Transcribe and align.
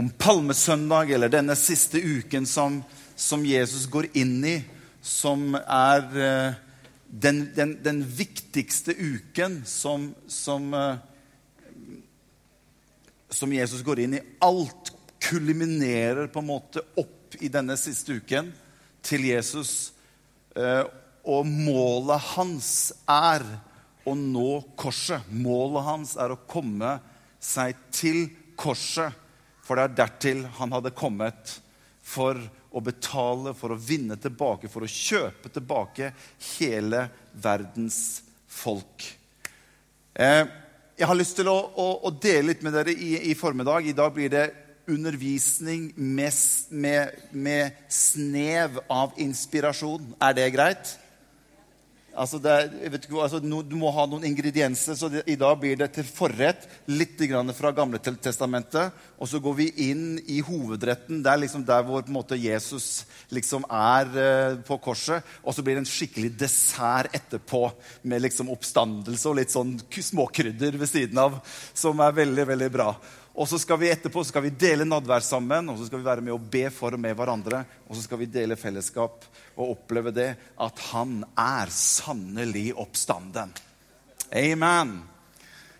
om 0.00 0.08
palmesøndag, 0.10 1.10
eller 1.12 1.28
denne 1.28 1.52
siste 1.60 2.00
uken 2.00 2.46
som, 2.48 2.78
som 3.16 3.42
Jesus 3.44 3.84
går 3.92 4.06
inn 4.16 4.38
i, 4.48 4.54
som 5.04 5.52
er 5.60 6.06
eh, 6.16 6.54
den, 7.04 7.42
den, 7.52 7.74
den, 7.84 8.00
viktigste 8.08 8.94
uken 8.96 9.58
som, 9.68 10.06
som, 10.24 10.72
eh, 10.72 10.96
som 13.28 13.52
Jesus 13.52 13.84
går 13.84 14.00
inn 14.06 14.16
i. 14.16 14.24
Alt 14.40 14.94
kulminerer 15.20 16.32
på 16.32 16.40
en 16.40 16.48
måte 16.48 16.86
opp 16.96 17.36
i 17.36 17.52
denne 17.52 17.76
siste 17.76 18.16
uken 18.22 18.48
til 19.04 19.28
Jesus. 19.28 19.92
Eh, 20.56 20.84
og 21.28 21.44
målet 21.44 22.30
hans 22.38 22.70
er 23.04 23.44
å 24.08 24.16
nå 24.16 24.62
korset. 24.80 25.28
Målet 25.28 25.90
hans 25.92 26.16
er 26.16 26.32
å 26.32 26.44
komme 26.48 26.96
seg 27.36 27.76
til 27.92 28.30
korset. 28.56 29.19
For 29.70 29.78
det 29.78 29.84
er 29.84 29.98
dertil 30.00 30.40
han 30.56 30.72
hadde 30.74 30.90
kommet 30.98 31.52
for 32.02 32.34
å 32.74 32.80
betale, 32.82 33.52
for 33.54 33.70
å 33.70 33.78
vinne 33.78 34.16
tilbake, 34.18 34.66
for 34.66 34.82
å 34.82 34.90
kjøpe 34.90 35.46
tilbake 35.54 36.08
hele 36.56 37.04
verdens 37.38 38.00
folk. 38.50 39.06
Eh, 40.18 40.42
jeg 40.98 41.06
har 41.06 41.14
lyst 41.14 41.38
til 41.38 41.52
å, 41.52 41.54
å, 41.54 41.86
å, 42.02 42.10
dele 42.10 42.48
litt 42.48 42.64
med 42.66 42.74
dere 42.74 42.90
i, 42.90 43.12
i, 43.30 43.36
formiddag. 43.38 43.86
I 43.86 43.94
dag 43.94 44.10
blir 44.16 44.34
det 44.34 44.48
undervisning 44.90 45.92
med, 45.94 46.34
med, 46.74 47.22
med 47.30 47.78
snev 47.86 48.82
av 48.90 49.14
inspirasjon. 49.22 50.16
Er 50.18 50.34
det 50.34 50.50
greit? 50.58 50.96
Altså 52.20 52.36
er, 52.44 52.66
ikke, 52.84 53.16
altså, 53.16 53.38
no, 53.40 53.62
du 53.64 53.78
må 53.80 53.88
ha 53.96 54.04
noen 54.04 54.26
ingredienser, 54.28 54.96
så 54.98 55.08
det, 55.08 55.22
i 55.30 55.38
dag 55.40 55.54
blir 55.60 55.78
det 55.80 55.88
til 55.94 56.04
forrett 56.04 56.66
litt 56.90 57.22
fra 57.56 57.70
Gamle 57.72 58.00
testamentet. 58.00 58.92
Og 59.16 59.28
så 59.30 59.40
går 59.40 59.54
vi 59.56 59.68
inn 59.88 60.18
i 60.28 60.40
hovedretten, 60.44 61.22
der, 61.24 61.40
liksom, 61.40 61.64
der 61.64 61.86
hvor 61.86 62.04
måte, 62.12 62.36
Jesus 62.36 63.06
liksom 63.32 63.64
er 63.72 64.12
eh, 64.20 64.58
på 64.66 64.76
korset. 64.84 65.24
Og 65.44 65.56
så 65.56 65.64
blir 65.64 65.78
det 65.78 65.84
en 65.86 65.88
skikkelig 65.88 66.34
dessert 66.40 67.16
etterpå 67.16 67.66
med 68.02 68.26
liksom, 68.26 68.52
oppstandelse 68.52 69.30
og 69.30 69.40
litt 69.40 69.54
sånn 69.54 69.78
småkrydder 70.10 70.76
ved 70.80 70.92
siden 70.92 71.20
av, 71.24 71.40
som 71.72 72.00
er 72.04 72.20
veldig, 72.20 72.48
veldig 72.52 72.70
bra. 72.76 72.92
Og 73.34 73.46
så 73.48 73.60
skal 73.62 73.78
vi 73.78 73.90
etterpå 73.92 74.24
skal 74.26 74.42
vi 74.48 74.52
dele 74.58 74.86
nadvær 74.88 75.22
sammen, 75.22 75.70
og 75.70 75.78
så 75.78 75.86
skal 75.86 76.00
vi 76.00 76.08
være 76.08 76.24
med 76.24 76.34
og 76.34 76.48
be 76.50 76.64
for 76.74 76.96
og 76.96 77.02
med 77.02 77.14
hverandre. 77.16 77.62
Og 77.86 77.96
så 77.96 78.02
skal 78.04 78.20
vi 78.22 78.30
dele 78.30 78.58
fellesskap 78.58 79.24
og 79.54 79.76
oppleve 79.76 80.12
det 80.14 80.30
at 80.60 80.82
han 80.90 81.20
er 81.38 81.70
sannelig 81.74 82.72
oppstanden. 82.74 83.54
Amen. 84.34 84.98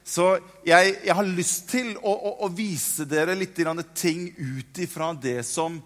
Så 0.06 0.32
jeg, 0.66 0.96
jeg 1.04 1.14
har 1.14 1.26
lyst 1.26 1.68
til 1.70 1.92
å, 1.98 2.10
å, 2.10 2.34
å 2.46 2.50
vise 2.54 3.06
dere 3.06 3.36
litt 3.38 3.58
ting 3.94 4.30
ut 4.38 4.78
ifra 4.82 5.12
det 5.14 5.42
som, 5.46 5.76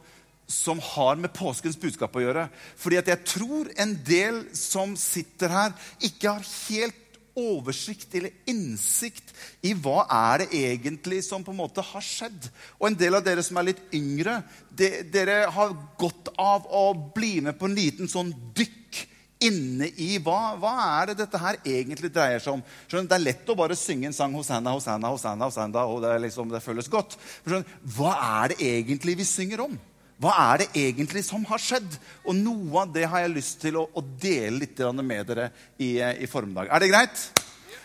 som 0.47 0.81
har 0.81 1.17
med 1.21 1.35
påskens 1.35 1.77
budskap 1.81 2.17
å 2.17 2.23
gjøre. 2.23 2.47
Fordi 2.77 3.01
at 3.01 3.11
jeg 3.13 3.25
tror 3.29 3.73
en 3.77 3.97
del 4.07 4.45
som 4.57 4.95
sitter 4.97 5.53
her, 5.53 5.75
ikke 6.01 6.37
har 6.39 6.53
helt 6.69 7.04
oversikt 7.39 8.15
eller 8.15 8.35
innsikt 8.51 9.33
i 9.67 9.75
hva 9.75 10.05
er 10.07 10.45
det 10.45 10.61
egentlig 10.61 11.23
som 11.27 11.45
på 11.45 11.55
en 11.55 11.61
måte 11.63 11.85
har 11.85 12.05
skjedd. 12.05 12.49
Og 12.79 12.89
en 12.89 12.99
del 12.99 13.19
av 13.19 13.25
dere 13.27 13.43
som 13.45 13.59
er 13.59 13.71
litt 13.73 13.83
yngre, 13.97 14.41
de, 14.71 14.91
dere 15.13 15.45
har 15.55 15.75
godt 16.01 16.31
av 16.41 16.69
å 16.71 16.87
bli 17.15 17.41
med 17.45 17.59
på 17.59 17.69
en 17.69 17.77
liten 17.79 18.11
sånn 18.11 18.33
dykk 18.57 19.05
inne 19.45 19.89
i 20.01 20.15
hva, 20.23 20.55
hva 20.61 20.75
er 21.01 21.11
det 21.11 21.19
dette 21.25 21.41
her 21.41 21.59
egentlig 21.63 22.13
dreier 22.15 22.43
seg 22.43 22.57
om. 22.57 22.63
Skjønner, 22.89 23.11
det 23.11 23.19
er 23.19 23.27
lett 23.27 23.51
å 23.51 23.59
bare 23.59 23.77
synge 23.79 24.09
en 24.09 24.17
sang 24.17 24.37
Hosanna, 24.37 24.73
Hosanna, 24.75 25.11
Hosanna, 25.13 25.51
Hosanna, 25.51 25.85
og 25.91 26.05
det, 26.05 26.15
liksom, 26.27 26.53
det 26.55 26.63
føles 26.65 26.89
godt. 26.93 27.19
Skjønner, 27.45 27.81
hva 27.97 28.15
er 28.45 28.55
det 28.55 28.71
egentlig 28.71 29.19
vi 29.21 29.29
synger 29.29 29.67
om? 29.67 29.77
Hva 30.23 30.35
er 30.53 30.63
det 30.63 30.69
egentlig 30.79 31.25
som 31.27 31.43
har 31.49 31.61
skjedd? 31.61 31.97
Og 32.23 32.37
noe 32.39 32.85
av 32.85 32.93
det 32.95 33.07
har 33.11 33.25
jeg 33.25 33.35
lyst 33.35 33.59
til 33.65 33.81
å, 33.81 33.89
å 33.91 34.03
dele 34.03 34.63
litt 34.63 34.79
med 35.03 35.27
dere 35.27 35.49
i, 35.77 35.97
i, 35.99 36.29
formiddag. 36.31 36.71
Er 36.71 36.85
det 36.85 36.91
greit? 36.93 37.25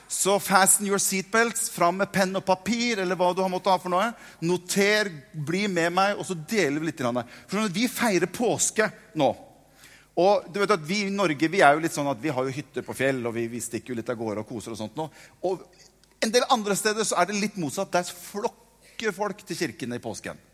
Så 0.10 0.40
fasten 0.42 0.88
your 0.90 1.02
seatbelts, 1.02 1.68
fram 1.70 2.00
med 2.02 2.12
penn 2.14 2.34
og 2.38 2.46
papir, 2.46 3.02
eller 3.02 3.18
hva 3.18 3.30
du 3.34 3.44
har 3.44 3.52
måttet 3.52 3.74
ha 3.74 3.82
for 3.82 3.94
noe. 3.94 4.08
Noter, 4.42 5.12
bli 5.34 5.68
med 5.70 5.94
meg, 5.94 6.18
og 6.18 6.26
så 6.26 6.38
deler 6.38 6.82
vi 6.82 6.90
litt. 6.90 7.04
For 7.50 7.70
vi 7.74 7.86
feirer 7.90 8.30
påske 8.34 8.90
nå. 9.18 9.30
Og 10.20 10.50
du 10.52 10.58
vet 10.60 10.74
at 10.74 10.82
Vi 10.84 11.04
i 11.06 11.14
Norge 11.14 11.48
vi 11.48 11.62
er 11.64 11.78
jo 11.78 11.84
litt 11.84 11.96
sånn 11.96 12.10
at 12.12 12.20
vi 12.20 12.34
har 12.34 12.46
jo 12.46 12.54
hytter 12.54 12.86
på 12.86 12.96
fjell, 12.98 13.22
og 13.30 13.38
vi, 13.38 13.46
vi 13.50 13.62
stikker 13.64 13.94
jo 13.94 14.00
litt 14.02 14.10
av 14.10 14.18
gårde 14.20 14.44
og 14.44 14.50
koser 14.50 14.74
og 14.74 14.82
sånt 14.82 14.98
nå. 15.00 15.08
Og 15.48 15.64
en 16.20 16.34
del 16.34 16.46
andre 16.52 16.76
steder 16.76 17.08
så 17.08 17.22
er 17.22 17.30
det 17.30 17.40
litt 17.40 17.58
motsatt. 17.62 17.94
Der 17.94 18.10
flokker 18.10 19.16
folk 19.16 19.46
til 19.46 19.62
kirkene 19.62 19.98
i 19.98 20.04
påsken. 20.04 20.49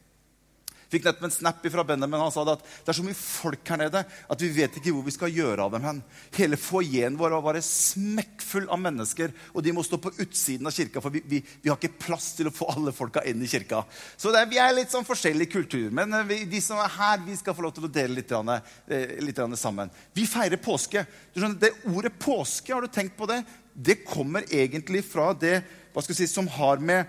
Fikk 0.91 1.05
nettopp 1.05 1.25
en 1.27 1.33
snap 1.33 1.65
fra 1.71 1.83
Benjamin. 1.87 2.21
Han 2.21 2.33
sa 2.33 2.43
at 2.53 2.63
det 2.63 2.91
er 2.91 2.97
så 2.97 3.05
mye 3.05 3.17
folk 3.17 3.71
her 3.71 3.81
nede 3.81 4.03
at 4.05 4.43
vi 4.43 4.49
vet 4.53 4.77
ikke 4.79 4.93
hvor 4.93 5.05
vi 5.05 5.13
skal 5.15 5.33
gjøre 5.33 5.65
av 5.65 5.73
dem 5.73 5.87
hen. 5.87 6.01
Hele 6.37 6.59
foajeen 6.59 7.17
vår 7.19 7.35
var 7.37 7.45
bare 7.47 7.63
smekkfull 7.65 8.69
av 8.73 8.81
mennesker, 8.83 9.33
og 9.53 9.65
de 9.65 9.73
må 9.75 9.83
stå 9.85 9.99
på 10.01 10.13
utsiden 10.21 10.69
av 10.69 10.75
kirka, 10.75 11.01
for 11.03 11.13
vi, 11.13 11.23
vi, 11.25 11.41
vi 11.63 11.71
har 11.71 11.79
ikke 11.79 12.05
plass 12.05 12.31
til 12.37 12.49
å 12.49 12.53
få 12.55 12.69
alle 12.73 12.93
folka 12.95 13.23
inn 13.27 13.41
i 13.43 13.49
kirka. 13.49 13.83
Så 14.17 14.33
det, 14.35 14.45
vi 14.51 14.61
er 14.61 14.75
litt 14.77 14.93
sånn 14.93 15.07
forskjellig 15.07 15.49
kultur. 15.51 15.89
Men 15.95 16.13
eh, 16.13 16.27
vi, 16.29 16.39
de 16.49 16.61
som 16.63 16.79
er 16.81 16.93
her, 16.97 17.21
vi 17.25 17.37
skal 17.39 17.57
få 17.57 17.65
lov 17.65 17.75
til 17.77 17.89
å 17.89 17.91
dele 17.91 18.21
litt, 18.21 18.31
eh, 18.31 19.17
litt 19.25 19.43
sammen. 19.59 19.91
Vi 20.15 20.27
feirer 20.29 20.61
påske. 20.61 21.05
Skjønner, 21.35 21.59
det 21.61 21.73
Ordet 21.95 22.15
påske, 22.19 22.73
har 22.73 22.83
du 22.83 22.91
tenkt 22.91 23.17
på 23.17 23.27
det? 23.29 23.41
Det 23.73 24.01
kommer 24.07 24.45
egentlig 24.47 25.03
fra 25.07 25.31
det 25.35 25.59
hva 25.95 26.03
skal 26.03 26.11
jeg 26.11 26.25
si, 26.25 26.33
som 26.33 26.47
har 26.51 26.81
med 26.83 27.07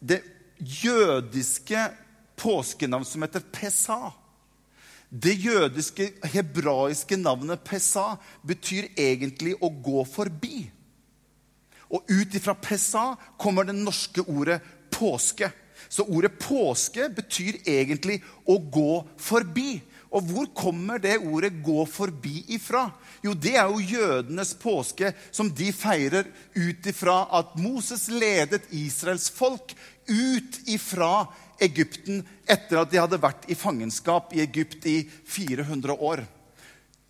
det 0.00 0.22
jødiske 0.58 1.82
påskenavn 2.42 3.06
som 3.06 3.22
heter 3.22 3.44
Pesa. 3.52 4.12
Det 5.08 5.32
jødiske, 5.32 6.08
hebraiske 6.32 7.16
navnet 7.20 7.64
Pesa 7.64 8.16
betyr 8.48 8.90
egentlig 8.96 9.54
å 9.60 9.68
gå 9.68 10.04
forbi. 10.08 10.64
Og 11.92 12.08
ut 12.08 12.34
ifra 12.34 12.54
Pesa 12.56 13.12
kommer 13.38 13.68
det 13.68 13.76
norske 13.76 14.24
ordet 14.24 14.62
påske. 14.90 15.50
Så 15.88 16.06
ordet 16.08 16.38
påske 16.40 17.10
betyr 17.12 17.60
egentlig 17.68 18.22
å 18.48 18.56
gå 18.56 19.02
forbi. 19.20 19.82
Og 20.12 20.24
hvor 20.28 20.48
kommer 20.54 20.98
det 20.98 21.18
ordet 21.18 21.52
'gå 21.64 21.86
forbi' 21.88 22.44
ifra? 22.48 22.90
Jo, 23.24 23.32
det 23.34 23.56
er 23.56 23.68
jo 23.68 23.96
jødenes 23.96 24.54
påske, 24.54 25.14
som 25.30 25.50
de 25.50 25.72
feirer 25.72 26.24
ut 26.54 26.86
ifra 26.86 27.28
at 27.32 27.56
Moses 27.56 28.08
ledet 28.08 28.62
Israels 28.70 29.30
folk 29.30 29.72
ut 30.08 30.58
ifra 30.70 31.26
Egypten 31.62 32.22
etter 32.50 32.80
at 32.80 32.90
de 32.90 33.00
hadde 33.00 33.20
vært 33.22 33.46
i 33.50 33.58
fangenskap 33.58 34.32
i 34.34 34.42
Egypt 34.44 34.86
i 34.90 34.96
400 35.06 35.94
år. 35.94 36.24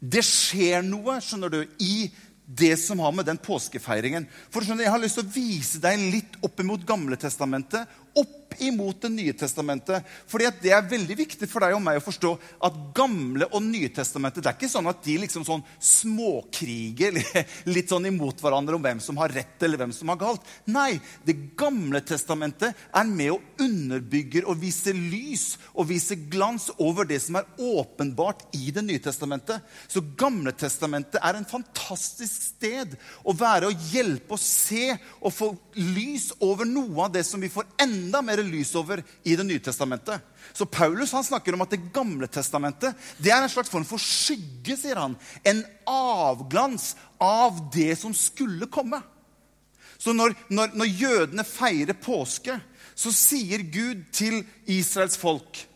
Det 0.02 0.24
skjer 0.26 0.82
noe 0.84 1.20
skjønner 1.22 1.52
du, 1.52 1.60
i 1.78 2.10
det 2.44 2.74
som 2.76 3.00
har 3.00 3.12
med 3.14 3.26
den 3.28 3.38
påskefeiringen. 3.40 4.26
For 4.50 4.64
skjønner, 4.64 4.84
Jeg 4.84 4.92
har 4.92 5.00
lyst 5.00 5.18
til 5.20 5.24
å 5.24 5.34
vise 5.34 5.80
deg 5.80 6.00
litt 6.12 6.36
opp 6.42 6.60
imot 6.60 6.84
Gamletestamentet 6.86 7.88
opp 8.18 8.41
imot 8.60 9.00
Det 9.02 9.10
nye 9.12 9.32
testamentet. 9.32 10.04
Fordi 10.28 10.50
Det 10.62 10.72
er 10.72 10.88
veldig 10.88 11.16
viktig 11.16 11.48
for 11.50 11.64
deg 11.64 11.76
og 11.76 11.82
meg 11.82 11.98
å 11.98 12.04
forstå 12.04 12.32
at 12.66 12.78
Gamle 12.96 13.48
og 13.52 13.62
Nye 13.64 13.90
testamentet 13.94 14.42
det 14.42 14.50
er 14.50 14.58
ikke 14.58 14.70
sånn 14.70 14.90
at 14.90 15.00
de 15.04 15.16
liksom 15.22 15.44
sånn 15.46 15.62
småkriger 15.78 17.16
litt 17.74 17.92
sånn 17.92 18.08
imot 18.10 18.42
hverandre 18.42 18.76
om 18.76 18.84
hvem 18.84 19.00
som 19.02 19.18
har 19.20 19.32
rett 19.32 19.62
eller 19.62 19.80
hvem 19.80 19.94
som 19.94 20.10
har 20.12 20.20
galt. 20.20 20.46
Nei, 20.66 21.00
Det 21.24 21.36
gamle 21.58 22.02
testamentet 22.04 22.76
er 22.92 23.08
med 23.08 23.36
og 23.36 23.62
underbygger 23.62 24.48
og 24.50 24.60
viser 24.60 24.96
lys 24.96 25.56
og 25.72 25.88
viser 25.90 26.20
glans 26.32 26.68
over 26.78 27.08
det 27.08 27.20
som 27.24 27.38
er 27.40 27.48
åpenbart 27.58 28.44
i 28.58 28.70
Det 28.74 28.84
nye 28.84 29.02
testamentet. 29.02 29.62
Så 29.88 30.04
Gamle 30.18 30.52
testamentet 30.52 31.20
er 31.22 31.38
en 31.38 31.48
fantastisk 31.48 32.52
sted 32.52 32.96
å 33.24 33.34
være 33.36 33.70
og 33.70 33.88
hjelpe 33.92 34.36
å 34.36 34.40
se 34.40 34.92
og 35.20 35.32
få 35.32 35.52
lys 35.78 36.30
over 36.42 36.68
noe 36.68 37.06
av 37.06 37.14
det 37.14 37.24
som 37.26 37.40
vi 37.42 37.50
får 37.52 37.66
enda 37.82 38.02
enda 38.02 38.22
mer 38.42 38.50
lys 38.50 38.74
over 38.78 39.02
i 39.24 39.36
Det 39.36 39.46
nye 39.46 39.60
testamentet. 39.62 40.20
Så 40.52 40.66
Paulus 40.66 41.12
han 41.12 41.24
snakker 41.24 41.54
om 41.54 41.62
at 41.62 41.70
Det 41.70 41.92
gamle 41.92 42.26
testamentet 42.26 42.94
det 43.18 43.30
er 43.32 43.42
en 43.42 43.48
slags 43.48 43.70
form 43.70 43.84
for 43.84 43.98
skygge, 43.98 44.76
sier 44.76 44.96
han. 44.96 45.16
En 45.44 45.64
avglans 45.86 46.96
av 47.20 47.70
det 47.72 47.96
som 47.98 48.14
skulle 48.14 48.66
komme. 48.66 49.00
Så 49.98 50.12
når, 50.12 50.34
når, 50.50 50.72
når 50.74 50.86
jødene 50.98 51.44
feirer 51.46 51.94
påske, 51.94 52.58
så 52.94 53.12
sier 53.14 53.62
Gud 53.62 54.08
til 54.12 54.42
Israels 54.66 55.16
folk 55.16 55.68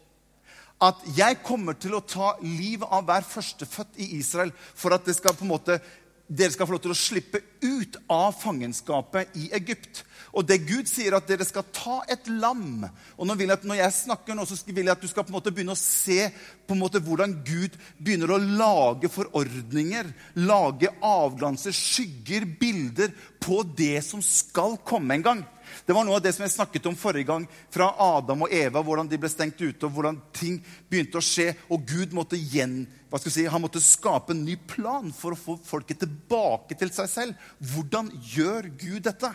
at 0.77 0.97
'jeg 1.17 1.43
kommer 1.43 1.73
til 1.73 1.95
å 1.95 2.05
ta 2.05 2.35
livet 2.43 2.89
av 2.91 3.05
hver 3.05 3.25
førstefødt 3.25 3.97
i 3.97 4.19
Israel' 4.19 4.53
for 4.75 4.93
at 4.93 5.05
det 5.07 5.17
skal 5.17 5.33
på 5.33 5.45
en 5.45 5.55
måte 5.55 5.81
dere 6.27 6.51
skal 6.51 6.67
få 6.67 6.75
lov 6.75 6.83
til 6.83 6.95
å 6.95 6.99
slippe 6.99 7.41
ut 7.63 7.97
av 8.11 8.35
fangenskapet 8.35 9.37
i 9.39 9.49
Egypt. 9.55 10.03
Og 10.37 10.45
det 10.45 10.59
Gud 10.67 10.89
sier, 10.91 11.15
at 11.17 11.29
dere 11.29 11.47
skal 11.47 11.65
ta 11.73 12.01
et 12.13 12.27
lam. 12.29 12.85
Og 13.17 13.31
jeg 13.31 13.51
at 13.51 13.65
Når 13.65 13.79
jeg 13.79 13.93
snakker 14.03 14.35
nå, 14.35 14.45
så 14.45 14.59
vil 14.67 14.85
jeg 14.85 14.93
at 14.93 15.01
du 15.01 15.09
skal 15.09 15.25
på 15.25 15.31
en 15.31 15.39
måte 15.39 15.53
begynne 15.55 15.73
å 15.73 15.79
se 15.79 16.29
på 16.67 16.75
en 16.75 16.83
måte 16.83 17.01
hvordan 17.01 17.39
Gud 17.47 17.77
begynner 17.99 18.35
å 18.35 18.43
lage 18.43 19.09
forordninger, 19.09 20.11
lage 20.43 20.91
avglanser, 21.01 21.73
skygger, 21.73 22.45
bilder 22.59 23.15
på 23.41 23.63
det 23.79 24.03
som 24.05 24.23
skal 24.23 24.77
komme 24.85 25.15
en 25.17 25.25
gang. 25.25 25.45
Det 25.85 25.95
var 25.97 26.07
noe 26.07 26.17
av 26.19 26.25
det 26.25 26.33
som 26.37 26.45
jeg 26.47 26.55
snakket 26.55 26.87
om 26.89 26.97
forrige 26.99 27.29
gang, 27.29 27.47
fra 27.73 27.91
Adam 28.01 28.47
og 28.47 28.55
Eva, 28.55 28.83
hvordan 28.85 29.11
de 29.11 29.19
ble 29.21 29.31
stengt 29.33 29.61
ute, 29.61 29.83
og 29.87 29.93
hvordan 29.97 30.21
ting 30.37 30.61
begynte 30.91 31.21
å 31.21 31.25
skje. 31.25 31.51
Og 31.69 31.85
Gud 31.89 32.15
måtte 32.17 32.39
igjen, 32.39 32.85
hva 33.11 33.21
skal 33.21 33.33
jeg 33.33 33.37
si, 33.39 33.49
han 33.53 33.65
måtte 33.65 33.83
skape 33.83 34.33
en 34.35 34.45
ny 34.47 34.57
plan 34.71 35.11
for 35.15 35.35
å 35.35 35.41
få 35.41 35.59
folket 35.67 36.01
tilbake 36.05 36.79
til 36.79 36.95
seg 36.95 37.11
selv. 37.13 37.51
Hvordan 37.75 38.09
gjør 38.33 38.71
Gud 38.79 39.03
dette? 39.09 39.33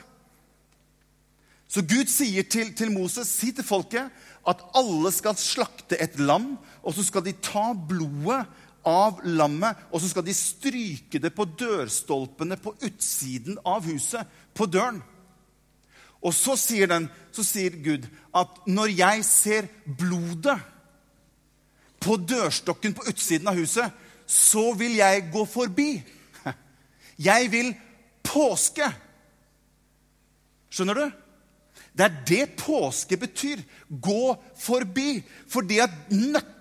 Så 1.72 1.86
Gud 1.88 2.10
sier 2.12 2.44
til, 2.52 2.74
til 2.76 2.92
Moses, 2.92 3.30
si 3.32 3.54
til 3.56 3.64
folket 3.64 4.12
at 4.48 4.64
alle 4.76 5.12
skal 5.16 5.38
slakte 5.40 5.96
et 6.04 6.18
lam, 6.20 6.58
og 6.84 6.98
så 6.98 7.06
skal 7.08 7.24
de 7.24 7.38
ta 7.40 7.70
blodet 7.76 8.42
av 8.88 9.22
lammet, 9.24 9.78
og 9.94 10.02
så 10.02 10.10
skal 10.10 10.26
de 10.26 10.36
stryke 10.36 11.22
det 11.22 11.32
på 11.36 11.46
dørstolpene 11.60 12.58
på 12.60 12.74
utsiden 12.82 13.60
av 13.68 13.86
huset, 13.88 14.28
på 14.58 14.68
døren. 14.68 15.00
Og 16.22 16.34
så 16.38 16.56
sier, 16.60 16.90
den, 16.90 17.08
så 17.34 17.44
sier 17.46 17.78
Gud 17.82 18.06
at 18.38 18.62
når 18.70 18.94
jeg 18.94 19.26
ser 19.26 19.70
blodet 19.98 20.60
på 22.02 22.18
dørstokken 22.18 22.94
på 22.98 23.06
utsiden 23.10 23.50
av 23.50 23.58
huset, 23.58 23.90
så 24.30 24.72
vil 24.78 24.96
jeg 25.00 25.28
gå 25.34 25.46
forbi. 25.50 25.90
Jeg 27.22 27.50
vil 27.52 27.74
påske. 28.24 28.88
Skjønner 30.72 30.98
du? 30.98 31.04
Det 31.92 32.06
er 32.06 32.16
det 32.26 32.46
påske 32.58 33.18
betyr. 33.20 33.60
Gå 33.92 34.32
forbi. 34.58 35.20
Fordi 35.52 35.82
at 35.84 35.94
nøkkelen 36.10 36.61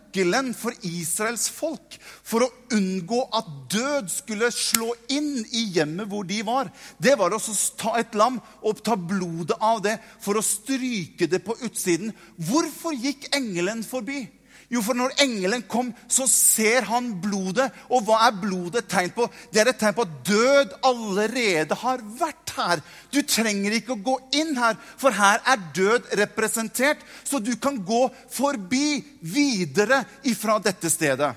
for 0.55 0.73
Israels 0.83 1.49
folk 1.49 1.97
for 2.01 2.43
å 2.43 2.53
unngå 2.73 3.21
at 3.33 3.47
død 3.71 4.11
skulle 4.11 4.51
slå 4.51 4.95
inn 5.09 5.45
i 5.53 5.71
hjemmet 5.77 6.09
hvor 6.09 6.25
de 6.25 6.43
var, 6.43 6.71
det 6.99 7.17
var 7.19 7.33
å 7.33 7.41
ta 7.77 7.99
et 7.99 8.15
lam 8.15 8.41
og 8.62 8.83
ta 8.83 8.97
blodet 8.97 9.57
av 9.61 9.83
det 9.83 9.99
for 10.21 10.37
å 10.37 10.43
stryke 10.43 11.27
det 11.27 11.43
på 11.45 11.57
utsiden. 11.62 12.12
Hvorfor 12.37 12.93
gikk 12.95 13.31
engelen 13.35 13.83
forbi? 13.83 14.27
Jo, 14.70 14.78
for 14.87 14.94
når 14.94 15.17
engelen 15.25 15.64
kom, 15.67 15.88
så 16.06 16.28
ser 16.31 16.87
han 16.87 17.08
blodet. 17.22 17.67
Og 17.90 18.05
hva 18.06 18.20
er 18.28 18.37
blodet 18.38 18.84
et 18.84 18.93
tegn 18.93 19.11
på? 19.17 19.26
Det 19.50 19.64
er 19.64 19.72
et 19.72 19.81
tegn 19.81 19.96
på 19.96 20.06
at 20.06 20.14
død 20.28 20.76
allerede 20.87 21.78
har 21.82 22.05
vært 22.20 22.55
her. 22.55 22.84
Du 23.11 23.19
trenger 23.26 23.75
ikke 23.75 23.96
å 23.96 24.05
gå 24.06 24.17
inn 24.38 24.55
her, 24.61 24.78
for 25.00 25.14
her 25.17 25.43
er 25.43 25.69
død 25.75 26.14
representert. 26.22 27.02
Så 27.26 27.43
du 27.43 27.56
kan 27.58 27.82
gå 27.82 28.05
forbi 28.31 29.00
videre 29.26 30.05
ifra 30.31 30.61
dette 30.62 30.93
stedet. 30.93 31.34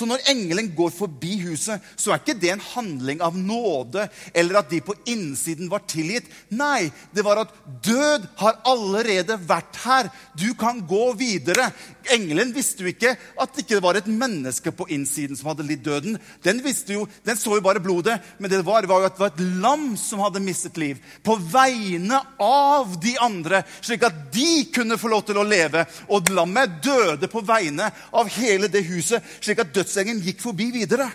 Så 0.00 0.06
når 0.08 0.22
engelen 0.30 0.70
går 0.72 0.92
forbi 0.94 1.34
huset, 1.42 1.82
så 1.98 2.14
er 2.14 2.22
ikke 2.22 2.38
det 2.40 2.54
en 2.54 2.62
handling 2.70 3.20
av 3.20 3.34
nåde 3.36 4.06
eller 4.32 4.60
at 4.62 4.70
de 4.70 4.78
på 4.84 4.94
innsiden 5.12 5.68
var 5.68 5.82
tilgitt. 5.90 6.30
Nei, 6.56 6.88
det 7.12 7.24
var 7.26 7.42
at 7.42 7.52
død 7.84 8.24
har 8.40 8.62
allerede 8.70 9.36
vært 9.44 9.82
her. 9.84 10.08
Du 10.32 10.54
kan 10.56 10.80
gå 10.88 11.10
videre. 11.20 11.68
Engelen 12.14 12.52
visste 12.54 12.84
jo 12.84 12.90
ikke 12.90 13.12
at 13.14 13.54
det 13.54 13.64
ikke 13.64 13.80
var 13.82 13.98
et 13.98 14.08
menneske 14.10 14.72
på 14.74 14.86
innsiden 14.92 15.38
som 15.38 15.50
hadde 15.50 15.66
lidd 15.68 15.82
døden. 15.86 16.18
Den, 16.44 16.60
jo, 16.90 17.06
den 17.26 17.38
så 17.38 17.56
jo 17.56 17.64
bare 17.64 17.82
blodet, 17.82 18.18
men 18.38 18.50
det 18.50 18.60
var, 18.66 18.86
var 18.90 19.04
jo 19.04 19.08
at 19.10 19.16
det 19.16 19.24
var 19.24 19.32
et 19.34 19.44
lam 19.62 19.86
som 20.00 20.22
hadde 20.24 20.42
mistet 20.44 20.80
liv. 20.80 21.00
På 21.22 21.36
vegne 21.40 22.20
av 22.42 22.96
de 23.02 23.14
andre, 23.22 23.62
slik 23.80 24.04
at 24.08 24.20
de 24.34 24.66
kunne 24.74 24.98
få 25.00 25.12
lov 25.12 25.24
til 25.28 25.40
å 25.40 25.46
leve. 25.46 25.86
Og 26.10 26.30
lammet 26.34 26.80
døde 26.84 27.30
på 27.30 27.44
vegne 27.46 27.90
av 28.12 28.30
hele 28.36 28.70
det 28.72 28.84
huset, 28.90 29.24
slik 29.40 29.62
at 29.62 29.74
dødsengelen 29.74 30.22
gikk 30.24 30.42
forbi 30.44 30.70
videre. 30.74 31.10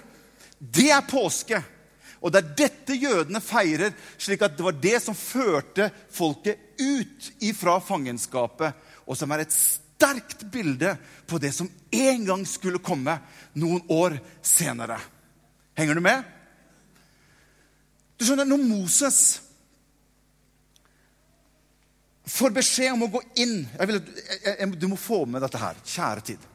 Det 0.60 0.90
er 0.94 1.08
påske. 1.10 1.62
Og 2.26 2.32
det 2.34 2.42
er 2.42 2.54
dette 2.58 2.96
jødene 2.98 3.42
feirer, 3.44 3.94
slik 4.18 4.42
at 4.46 4.56
det 4.58 4.66
var 4.66 4.78
det 4.82 4.98
som 5.04 5.18
førte 5.18 5.92
folket 6.14 6.80
ut 6.82 7.32
ifra 7.46 7.78
fangenskapet, 7.84 8.74
og 9.06 9.18
som 9.20 9.32
er 9.36 9.44
et 9.44 9.54
sterkt 9.96 10.44
bilde 10.52 10.98
på 11.28 11.38
det 11.38 11.52
som 11.56 11.70
en 11.92 12.26
gang 12.26 12.46
skulle 12.48 12.84
komme 12.84 13.18
noen 13.54 13.82
år 13.92 14.18
senere. 14.44 15.00
Henger 15.76 15.96
du 15.96 16.04
med? 16.04 16.24
Du 18.16 18.26
skjønner, 18.26 18.48
når 18.48 18.64
Moses 18.64 19.22
får 22.26 22.56
beskjed 22.56 22.94
om 22.96 23.06
å 23.06 23.12
gå 23.14 23.22
inn 23.44 23.58
vil, 23.86 24.00
jeg, 24.00 24.40
jeg, 24.44 24.70
Du 24.80 24.88
må 24.90 24.98
få 25.00 25.26
med 25.30 25.44
dette 25.44 25.60
her, 25.62 25.78
kjære 25.84 26.26
tid. 26.32 26.46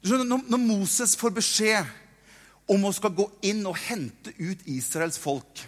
Du 0.00 0.08
skjønner, 0.08 0.28
når, 0.28 0.46
når 0.48 0.64
Moses 0.64 1.14
får 1.18 1.36
beskjed 1.36 1.92
om 2.68 2.84
å 2.84 2.94
skal 2.96 3.14
gå 3.16 3.28
inn 3.48 3.62
og 3.68 3.78
hente 3.80 4.34
ut 4.36 4.64
Israels 4.68 5.16
folk 5.20 5.62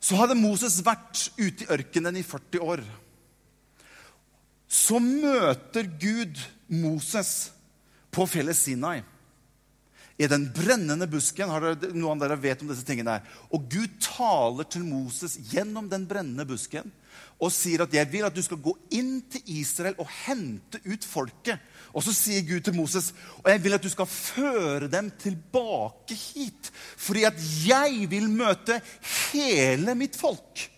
Så 0.00 0.16
hadde 0.16 0.38
Moses 0.38 0.78
vært 0.84 1.26
ute 1.36 1.66
i 1.66 1.68
ørkenen 1.76 2.16
i 2.16 2.24
40 2.24 2.64
år 2.64 2.84
så 4.68 4.98
møter 4.98 5.86
Gud 6.00 6.40
Moses 6.68 7.52
på 8.10 8.26
fjellet 8.28 8.58
Sinai. 8.58 9.00
I 10.16 10.28
den 10.32 10.46
brennende 10.54 11.06
busken. 11.06 11.50
har 11.52 11.60
dere, 11.60 11.92
Noen 11.92 12.16
av 12.16 12.24
dere 12.24 12.40
vet 12.40 12.62
om 12.64 12.70
disse 12.70 12.86
tingene 12.88 13.18
her. 13.18 13.26
Og 13.52 13.66
Gud 13.68 13.98
taler 14.00 14.64
til 14.64 14.86
Moses 14.86 15.36
gjennom 15.52 15.90
den 15.92 16.06
brennende 16.08 16.46
busken 16.48 16.88
og 17.36 17.52
sier 17.52 17.82
at 17.84 17.92
'jeg 17.92 18.12
vil 18.12 18.24
at 18.24 18.34
du 18.34 18.42
skal 18.42 18.56
gå 18.56 18.72
inn 18.90 19.20
til 19.30 19.42
Israel 19.46 19.94
og 19.98 20.08
hente 20.08 20.80
ut 20.86 21.04
folket'. 21.04 21.60
Og 21.92 22.02
så 22.02 22.12
sier 22.12 22.40
Gud 22.48 22.60
til 22.60 22.74
Moses 22.74 23.12
og 23.44 23.50
'jeg 23.50 23.64
vil 23.64 23.74
at 23.74 23.82
du 23.82 23.88
skal 23.88 24.06
føre 24.06 24.88
dem 24.88 25.12
tilbake 25.18 26.14
hit', 26.14 26.72
fordi 26.96 27.24
at 27.24 27.36
jeg 27.66 28.10
vil 28.10 28.30
møte 28.30 28.80
hele 29.32 29.94
mitt 29.94 30.16
folk'. 30.16 30.75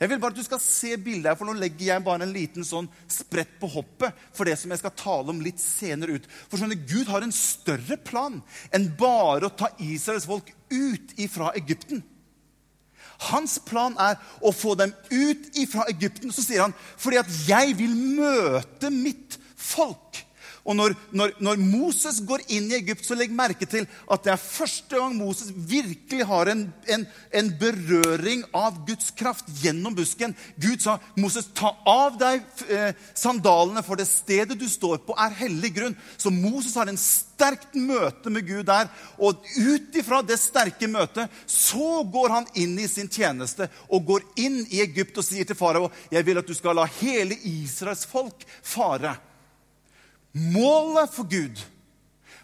Jeg 0.00 0.10
vil 0.10 0.20
bare 0.20 0.34
at 0.34 0.38
du 0.38 0.44
skal 0.44 0.60
se 0.60 0.92
bildet 1.00 1.30
her, 1.30 1.38
for 1.38 1.48
nå 1.48 1.54
legger 1.56 1.94
jeg 1.94 2.04
bare 2.04 2.26
en 2.26 2.34
liten 2.34 2.66
sånn 2.66 2.88
sprett 3.10 3.54
på 3.60 3.70
hoppet 3.72 4.26
for 4.36 4.48
det 4.48 4.58
som 4.60 4.72
jeg 4.72 4.82
skal 4.82 4.94
tale 4.98 5.32
om 5.32 5.40
litt 5.44 5.62
senere 5.62 6.18
ut. 6.18 6.26
For 6.50 6.60
skjønner, 6.60 6.82
Gud 6.88 7.08
har 7.08 7.24
en 7.24 7.34
større 7.34 7.96
plan 7.96 8.42
enn 8.76 8.90
bare 8.98 9.48
å 9.48 9.56
ta 9.56 9.72
Israels 9.80 10.28
folk 10.28 10.52
ut 10.72 11.16
ifra 11.22 11.54
Egypten. 11.56 12.04
Hans 13.30 13.56
plan 13.64 13.96
er 14.02 14.18
å 14.44 14.52
få 14.52 14.74
dem 14.76 14.92
ut 15.08 15.56
ifra 15.56 15.86
Egypten. 15.88 16.32
Så 16.32 16.44
sier 16.44 16.66
han 16.66 16.76
fordi 17.00 17.20
at 17.22 17.32
jeg 17.48 17.76
vil 17.78 17.96
møte 17.96 18.92
mitt 18.92 19.38
folk. 19.56 20.25
Og 20.66 20.74
når, 20.74 20.94
når, 21.14 21.32
når, 21.38 21.60
Moses 21.62 22.18
går 22.26 22.42
inn 22.50 22.66
i 22.70 22.76
Egypt, 22.80 23.04
så 23.06 23.14
legg 23.14 23.34
merke 23.34 23.68
til 23.70 23.86
at 24.10 24.24
det 24.26 24.32
er 24.34 24.42
første 24.42 24.98
gang 24.98 25.14
Moses 25.14 25.52
virkelig 25.54 26.26
har 26.26 26.50
en, 26.50 26.64
en, 26.90 27.04
en 27.30 27.50
berøring 27.60 28.42
av 28.56 28.80
Guds 28.88 29.12
kraft 29.16 29.50
gjennom 29.62 29.94
busken. 29.94 30.34
Gud 30.58 30.82
sa, 30.82 30.98
'Moses, 31.14 31.46
ta 31.54 31.70
av 31.86 32.18
deg 32.18 32.42
eh, 32.66 32.98
sandalene, 33.14 33.84
for 33.86 33.98
det 33.98 34.08
stedet 34.10 34.58
du 34.58 34.66
står 34.70 35.04
på, 35.06 35.14
er 35.14 35.38
hellig 35.38 35.70
grunn.' 35.78 35.98
Så 36.18 36.34
Moses 36.34 36.74
har 36.74 36.90
en 36.90 36.98
sterkt 36.98 37.78
møte 37.78 38.32
med 38.32 38.48
Gud 38.48 38.66
der. 38.66 38.90
Og 39.22 39.46
ut 39.46 39.94
ifra 39.94 40.22
det 40.26 40.40
sterke 40.42 40.90
møtet 40.90 41.30
så 41.46 42.02
går 42.02 42.34
han 42.40 42.50
inn 42.58 42.74
i 42.80 42.88
sin 42.90 43.08
tjeneste 43.12 43.70
og 43.86 44.10
går 44.10 44.26
inn 44.42 44.64
i 44.66 44.82
Egypt 44.82 45.22
og 45.22 45.28
sier 45.28 45.46
til 45.46 45.58
farao, 45.58 45.92
'Jeg 46.10 46.26
vil 46.26 46.42
at 46.42 46.48
du 46.48 46.54
skal 46.54 46.74
la 46.74 46.90
hele 46.98 47.38
Israels 47.44 48.06
folk 48.06 48.42
fare.' 48.62 49.25
Målet 50.36 51.12
for 51.14 51.28
Gud 51.30 51.60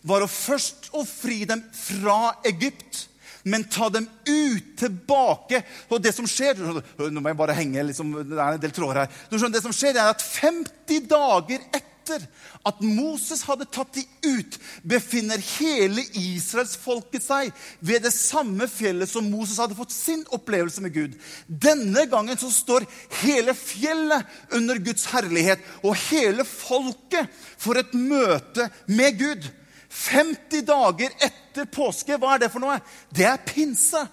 var 0.08 0.24
å 0.24 0.30
først 0.30 0.88
å 0.96 1.04
fri 1.06 1.42
dem 1.48 1.60
fra 1.76 2.34
Egypt, 2.48 3.06
men 3.44 3.66
ta 3.68 3.88
dem 3.92 4.06
ut 4.26 4.72
tilbake. 4.78 5.62
Og 5.90 6.02
det 6.02 6.12
som 6.14 6.28
skjer 6.30 6.58
Nå 6.62 7.20
må 7.20 7.32
jeg 7.32 7.38
bare 7.38 7.56
henge 7.58 7.82
liksom, 7.88 8.14
det 8.30 8.38
er 8.38 8.56
en 8.56 8.62
del 8.62 8.74
tråder 8.74 9.02
her. 9.02 9.16
Det 9.30 9.62
som 9.64 9.74
skjer, 9.74 9.98
er 9.98 10.12
at 10.14 10.22
50 10.22 11.08
dager 11.10 11.64
etter 11.70 11.91
etter 12.02 12.24
at 12.66 12.80
Moses 12.82 13.44
hadde 13.46 13.66
tatt 13.70 13.94
de 13.94 14.02
ut, 14.26 14.58
befinner 14.82 15.40
hele 15.58 16.04
israelsfolket 16.18 17.24
seg 17.24 17.52
ved 17.80 18.02
det 18.06 18.12
samme 18.14 18.66
fjellet 18.70 19.10
som 19.10 19.30
Moses 19.30 19.60
hadde 19.62 19.78
fått 19.78 19.94
sin 19.94 20.24
opplevelse 20.34 20.82
med 20.82 20.94
Gud. 20.94 21.16
Denne 21.46 22.06
gangen 22.10 22.38
så 22.38 22.50
står 22.52 22.86
hele 23.22 23.54
fjellet 23.58 24.26
under 24.54 24.80
Guds 24.82 25.06
herlighet, 25.12 25.62
og 25.82 25.98
hele 26.10 26.46
folket 26.48 27.30
får 27.62 27.84
et 27.84 27.94
møte 27.98 28.68
med 28.90 29.18
Gud. 29.20 29.50
50 29.92 30.64
dager 30.64 31.12
etter 31.20 31.68
påske, 31.68 32.16
hva 32.16 32.34
er 32.34 32.44
det 32.44 32.52
for 32.52 32.64
noe? 32.64 32.78
Det 33.12 33.26
er 33.28 33.42
pinse. 33.44 34.06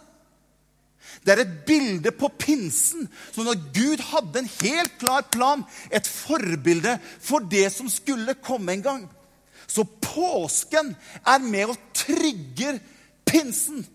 Det 1.25 1.33
er 1.33 1.43
et 1.43 1.55
bilde 1.67 2.11
på 2.15 2.29
pinsen. 2.39 3.07
Så 3.33 3.43
når 3.43 3.59
Gud 3.75 4.03
hadde 4.11 4.41
en 4.41 4.51
helt 4.61 4.97
klar 5.01 5.25
plan, 5.31 5.65
et 5.91 6.07
forbilde 6.07 6.97
for 7.19 7.43
det 7.43 7.67
som 7.75 7.91
skulle 7.91 8.39
komme 8.43 8.77
en 8.77 8.85
gang 8.85 9.07
Så 9.69 9.83
påsken 9.85 10.95
er 11.27 11.39
med 11.45 11.69
og 11.69 11.77
trigger 11.93 12.79
pinsen. 13.25 13.85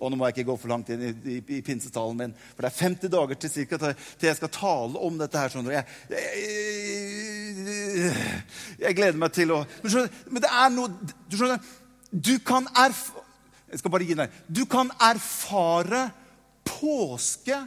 Og 0.00 0.08
nå 0.08 0.16
må 0.16 0.24
jeg 0.28 0.38
ikke 0.38 0.48
gå 0.48 0.54
for 0.62 0.72
langt 0.72 0.88
inn 0.92 1.02
i, 1.04 1.10
i, 1.28 1.36
i 1.58 1.64
pinsetalen 1.64 2.16
min, 2.16 2.32
for 2.54 2.64
det 2.64 2.70
er 2.70 2.84
50 2.86 3.10
dager 3.12 3.36
til, 3.36 3.50
cirka, 3.52 3.76
til 3.76 4.28
jeg 4.30 4.38
skal 4.38 4.52
tale 4.54 4.96
om 4.96 5.18
dette 5.20 5.42
her. 5.42 5.50
Jeg, 5.74 5.84
jeg, 6.08 6.24
jeg 8.80 8.96
gleder 8.96 9.20
meg 9.20 9.34
til 9.36 9.52
å 9.52 9.60
men 10.32 10.40
det 10.40 10.48
er 10.48 10.72
noe 10.72 10.88
Du 11.28 11.36
skjønner, 11.36 11.60
du 12.10 12.40
kan 12.40 12.64
erfare 12.72 13.20
Jeg 13.70 13.78
skal 13.82 13.92
bare 13.92 14.06
gi 14.08 14.16
deg. 14.18 14.32
Du 14.48 14.64
kan 14.66 14.88
erfare 15.04 16.08
påske 16.70 17.58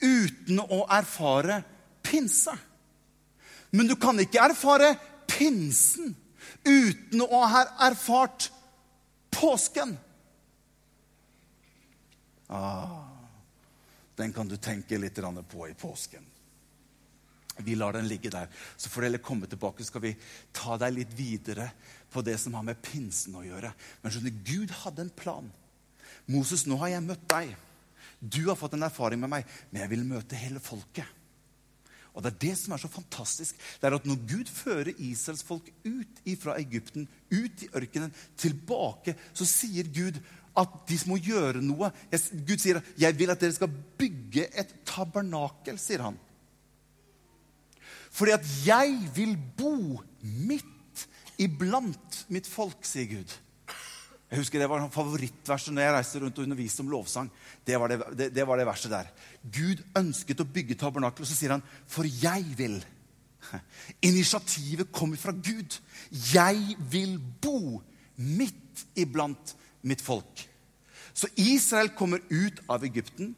uten 0.00 0.60
å 0.64 0.84
erfare 0.92 1.60
pinse. 2.04 2.54
Men 3.74 3.90
du 3.90 3.96
kan 4.00 4.18
ikke 4.22 4.42
erfare 4.44 4.94
pinsen 5.30 6.14
uten 6.64 7.24
å 7.24 7.44
ha 7.50 7.64
erfart 7.88 8.50
påsken. 9.34 9.96
Ah, 12.48 13.02
den 14.16 14.32
kan 14.32 14.48
du 14.48 14.56
tenke 14.56 14.98
litt 14.98 15.18
på 15.48 15.68
i 15.68 15.74
påsken. 15.74 16.24
Vi 17.56 17.74
lar 17.74 17.92
den 17.92 18.08
ligge 18.08 18.30
der. 18.30 18.48
Så 18.76 18.90
får 18.90 19.06
dere 19.06 19.18
komme 19.22 19.46
tilbake, 19.46 19.82
så 19.82 19.92
skal 19.92 20.02
vi 20.02 20.16
ta 20.52 20.76
deg 20.78 20.94
litt 20.94 21.12
videre 21.14 21.70
på 22.10 22.22
det 22.22 22.38
som 22.38 22.54
har 22.54 22.62
med 22.66 22.82
pinsen 22.82 23.34
å 23.38 23.44
gjøre. 23.46 23.70
Men 24.02 24.12
skjønner, 24.12 24.40
Gud 24.46 24.74
hadde 24.82 25.06
en 25.06 25.14
plan. 25.14 25.50
Moses, 26.26 26.66
nå 26.66 26.78
har 26.82 26.94
jeg 26.94 27.06
møtt 27.06 27.26
deg. 27.30 27.54
Du 28.24 28.46
har 28.48 28.56
fått 28.56 28.76
en 28.76 28.86
erfaring 28.86 29.20
med 29.20 29.32
meg, 29.32 29.48
men 29.70 29.84
jeg 29.84 29.92
vil 29.92 30.06
møte 30.08 30.38
hele 30.38 30.62
folket. 30.62 31.04
Og 32.14 32.22
Det 32.22 32.30
er 32.30 32.38
det 32.44 32.54
som 32.58 32.72
er 32.72 32.78
så 32.78 32.88
fantastisk. 32.88 33.58
Det 33.80 33.88
er 33.88 33.96
at 33.96 34.06
Når 34.06 34.20
Gud 34.30 34.50
fører 34.50 34.94
Israels 34.98 35.42
folk 35.42 35.66
ut 35.84 36.22
fra 36.40 36.56
Egypten, 36.60 37.08
ut 37.32 37.62
i 37.62 37.68
ørkenen, 37.74 38.14
tilbake, 38.36 39.16
så 39.34 39.44
sier 39.44 39.90
Gud 39.90 40.20
at 40.56 40.68
de 40.88 40.98
må 41.10 41.18
gjøre 41.18 41.62
noe. 41.62 41.90
Gud 42.46 42.58
sier 42.58 42.80
'Jeg 42.96 43.18
vil 43.18 43.30
at 43.30 43.40
dere 43.40 43.52
skal 43.52 43.74
bygge 43.98 44.46
et 44.54 44.74
tabernakel', 44.86 45.78
sier 45.78 46.02
han. 46.02 46.18
Fordi 48.10 48.30
at 48.30 48.46
jeg 48.66 49.10
vil 49.14 49.36
bo 49.56 50.00
midt 50.22 51.08
iblant 51.38 52.26
mitt 52.28 52.46
folk, 52.46 52.84
sier 52.86 53.06
Gud. 53.10 53.32
Jeg 54.30 54.40
husker 54.40 54.58
Det 54.58 54.68
var 54.70 54.86
favorittverset 54.90 55.74
når 55.74 55.84
jeg 55.84 55.94
reiste 55.94 56.20
rundt 56.22 56.38
og 56.38 56.46
underviste 56.46 56.82
om 56.82 56.90
lovsang. 56.90 57.30
Det 57.66 57.78
var 57.80 57.92
det, 57.92 58.00
det, 58.18 58.30
det 58.34 58.46
var 58.48 58.58
det, 58.58 58.66
verset 58.66 58.90
der. 58.90 59.10
Gud 59.44 59.82
ønsket 59.98 60.40
å 60.40 60.48
bygge 60.48 60.78
tabernakel, 60.80 61.22
og 61.22 61.28
så 61.28 61.36
sier 61.36 61.54
han, 61.54 61.62
'For 61.86 62.08
jeg 62.08 62.44
vil'. 62.58 62.82
Initiativet 64.10 64.92
kommer 64.92 65.20
fra 65.20 65.32
Gud. 65.32 65.78
Jeg 66.10 66.76
vil 66.90 67.18
bo 67.20 67.82
midt 68.16 68.86
iblant 68.96 69.54
mitt 69.82 70.00
folk. 70.02 70.48
Så 71.14 71.28
Israel 71.36 71.92
kommer 71.94 72.24
ut 72.30 72.62
av 72.68 72.84
Egypten. 72.84 73.34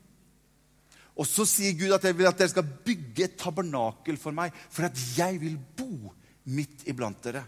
Og 1.16 1.26
så 1.28 1.47
sier 1.49 1.76
Gud 1.76 1.93
at 1.97 2.05
jeg 2.05 2.16
vil 2.16 2.28
at 2.28 2.38
dere 2.38 2.52
skal 2.52 2.73
bygge 2.87 3.25
et 3.25 3.37
tabernakel 3.40 4.19
for 4.21 4.37
meg, 4.37 4.52
for 4.71 4.88
at 4.88 4.97
jeg 5.16 5.40
vil 5.40 5.57
bo 5.76 6.12
midt 6.52 6.85
iblant 6.88 7.21
dere. 7.25 7.43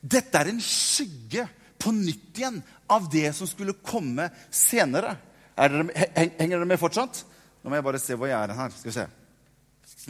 Dette 0.00 0.38
er 0.38 0.50
en 0.50 0.60
skygge 0.64 1.46
på 1.82 1.92
nytt 1.94 2.38
igjen 2.38 2.60
av 2.92 3.08
det 3.10 3.32
som 3.36 3.48
skulle 3.50 3.74
komme 3.82 4.28
senere. 4.54 5.16
Dere, 5.58 5.84
henger 6.14 6.56
dere 6.56 6.68
med 6.68 6.80
fortsatt? 6.80 7.24
Nå 7.62 7.70
må 7.70 7.78
jeg 7.78 7.86
bare 7.86 8.02
se 8.02 8.16
hvor 8.18 8.30
jeg 8.30 8.38
er 8.38 8.54
her. 8.56 8.76
Skal 8.76 8.90
vi 8.90 8.96
se. 8.96 9.08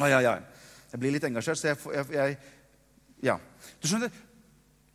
Ai, 0.01 0.11
ai, 0.13 0.25
ai. 0.29 0.39
Jeg 0.93 1.01
blir 1.01 1.15
litt 1.15 1.25
engasjert, 1.25 1.61
så 1.61 1.73
jeg, 1.73 1.81
jeg, 1.97 2.13
jeg 2.17 2.37
Ja. 3.23 3.39
Du 3.81 3.87
skjønner, 3.89 4.13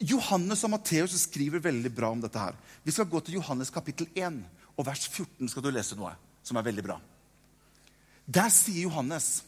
Johannes 0.04 0.64
og 0.68 0.74
Matteus 0.76 1.16
skriver 1.24 1.64
veldig 1.64 1.92
bra 1.96 2.12
om 2.14 2.22
dette. 2.22 2.40
her. 2.40 2.54
Vi 2.84 2.92
skal 2.92 3.10
gå 3.10 3.20
til 3.26 3.40
Johannes 3.40 3.74
kapittel 3.74 4.10
1, 4.14 4.44
og 4.78 4.86
vers 4.86 5.08
14 5.08 5.50
skal 5.50 5.64
du 5.64 5.72
lese 5.72 5.98
noe 5.98 6.14
som 6.46 6.58
er 6.58 6.68
veldig 6.68 6.84
bra. 6.86 7.00
Der 8.28 8.50
sier 8.54 8.88
Johannes 8.88 9.44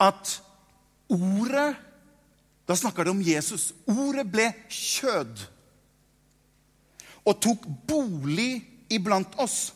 at 0.00 0.38
ordet 1.12 1.76
Da 2.66 2.76
snakker 2.76 3.04
det 3.04 3.10
om 3.14 3.22
Jesus. 3.22 3.72
Ordet 3.90 4.26
ble 4.30 4.48
kjød 4.70 5.46
og 7.22 7.38
tok 7.42 7.66
bolig 7.88 8.62
iblant 8.92 9.34
oss. 9.42 9.72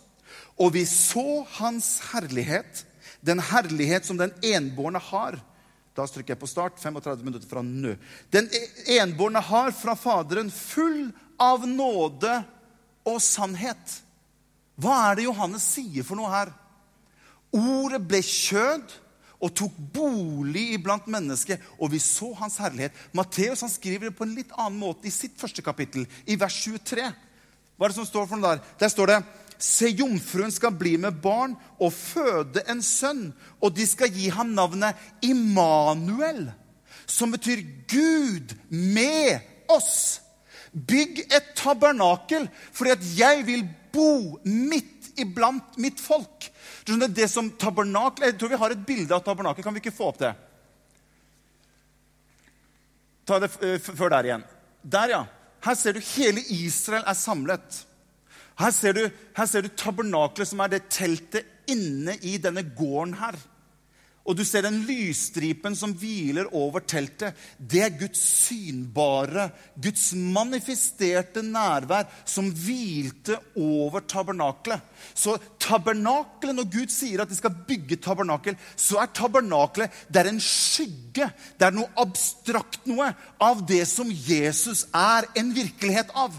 Og 0.56 0.72
vi 0.74 0.86
så 0.88 1.44
hans 1.58 1.98
herlighet, 2.12 2.84
den 3.20 3.42
herlighet 3.42 4.06
som 4.06 4.18
den 4.18 4.32
enbårne 4.44 5.02
har. 5.10 5.38
Da 5.96 6.06
trykker 6.06 6.34
jeg 6.34 6.40
på 6.40 6.50
start. 6.50 6.80
35 6.80 7.24
minutter 7.24 7.48
fra 7.48 7.62
nå. 7.64 7.94
Den 8.32 8.48
enbårne 8.98 9.40
har 9.42 9.72
fra 9.76 9.96
Faderen, 9.98 10.50
full 10.50 11.08
av 11.40 11.66
nåde 11.68 12.40
og 13.06 13.18
sannhet. 13.22 14.00
Hva 14.76 14.96
er 15.08 15.18
det 15.18 15.26
Johannes 15.28 15.66
sier 15.76 16.04
for 16.04 16.18
noe 16.18 16.32
her? 16.32 16.52
Ordet 17.56 18.02
ble 18.04 18.20
kjød 18.24 18.92
og 19.40 19.52
tok 19.56 19.74
bolig 19.94 20.70
iblant 20.76 21.06
mennesket, 21.10 21.62
og 21.78 21.92
vi 21.92 22.00
så 22.02 22.32
hans 22.38 22.58
herlighet. 22.62 22.94
Matteus 23.16 23.64
skriver 23.74 24.08
det 24.08 24.16
på 24.16 24.26
en 24.26 24.36
litt 24.36 24.52
annen 24.56 24.78
måte 24.80 25.08
i 25.08 25.14
sitt 25.14 25.36
første 25.40 25.64
kapittel, 25.64 26.06
i 26.24 26.38
vers 26.40 26.56
23. 26.64 27.10
Hva 27.76 27.86
er 27.86 27.92
det 27.92 27.98
som 27.98 28.08
står 28.08 28.30
for 28.30 28.40
noe 28.40 28.56
der? 28.56 28.64
Der 28.80 28.92
står 28.92 29.12
det 29.12 29.24
Se, 29.56 29.88
jomfruen 29.88 30.52
skal 30.52 30.74
bli 30.76 30.98
med 31.00 31.16
barn 31.24 31.54
og 31.80 31.94
føde 31.96 32.60
en 32.68 32.82
sønn, 32.84 33.30
og 33.64 33.72
de 33.76 33.86
skal 33.88 34.12
gi 34.12 34.28
ham 34.32 34.52
navnet 34.52 34.98
Immanuel, 35.24 36.50
som 37.08 37.32
betyr 37.32 37.62
Gud 37.88 38.52
med 38.68 39.40
oss. 39.72 40.20
Bygg 40.76 41.22
et 41.30 41.54
tabernakel, 41.56 42.50
fordi 42.76 42.92
at 42.92 43.06
jeg 43.16 43.46
vil 43.48 43.64
bo 43.96 44.36
midt 44.44 45.08
iblant 45.16 45.78
mitt 45.80 46.02
folk. 46.04 46.50
Det 46.86 47.28
som 47.28 47.50
tabernakel, 47.50 48.24
Jeg 48.24 48.38
tror 48.38 48.48
vi 48.48 48.58
har 48.60 48.70
et 48.70 48.86
bilde 48.86 49.14
av 49.14 49.24
tabernakel. 49.26 49.64
Kan 49.64 49.74
vi 49.74 49.82
ikke 49.82 49.94
få 49.96 50.10
opp 50.12 50.18
det? 50.18 50.34
Ta 53.26 53.40
det 53.42 53.50
eh, 53.60 53.80
før 53.82 54.12
der 54.14 54.28
igjen. 54.28 54.44
Der, 54.82 55.08
ja. 55.10 55.24
Her 55.66 55.74
ser 55.74 55.96
du 55.96 56.00
hele 56.14 56.44
Israel 56.54 57.02
er 57.06 57.18
samlet. 57.18 57.82
Her 58.56 58.70
ser 58.70 58.94
du, 58.94 59.02
her 59.36 59.46
ser 59.50 59.66
du 59.66 59.68
tabernakelet, 59.68 60.48
som 60.48 60.62
er 60.62 60.76
det 60.76 60.86
teltet 60.88 61.44
inne 61.66 62.14
i 62.22 62.36
denne 62.38 62.62
gården 62.62 63.16
her. 63.18 63.34
Og 64.26 64.34
du 64.34 64.42
ser 64.46 64.64
den 64.66 64.80
lysstripen 64.88 65.76
som 65.78 65.92
hviler 65.94 66.48
over 66.56 66.82
teltet. 66.82 67.36
Det 67.58 67.82
er 67.84 67.94
Guds 67.94 68.18
synbare, 68.46 69.48
Guds 69.78 70.08
manifesterte 70.18 71.44
nærvær 71.46 72.08
som 72.26 72.48
hvilte 72.50 73.38
over 73.54 74.02
tabernaklet. 74.02 74.82
Så 75.14 75.36
tabernaklet, 75.62 76.56
når 76.56 76.66
Gud 76.74 76.90
sier 76.90 77.22
at 77.22 77.30
de 77.30 77.38
skal 77.38 77.54
bygge 77.68 78.00
tabernakel, 78.02 78.58
så 78.74 78.98
er 79.04 79.14
er 80.20 80.32
en 80.32 80.42
skygge. 80.42 81.30
Det 81.54 81.68
er 81.68 81.78
noe 81.78 81.90
abstrakt 82.02 82.82
noe 82.90 83.12
av 83.42 83.62
det 83.68 83.84
som 83.86 84.10
Jesus 84.10 84.88
er 84.90 85.30
en 85.38 85.54
virkelighet 85.54 86.10
av. 86.18 86.34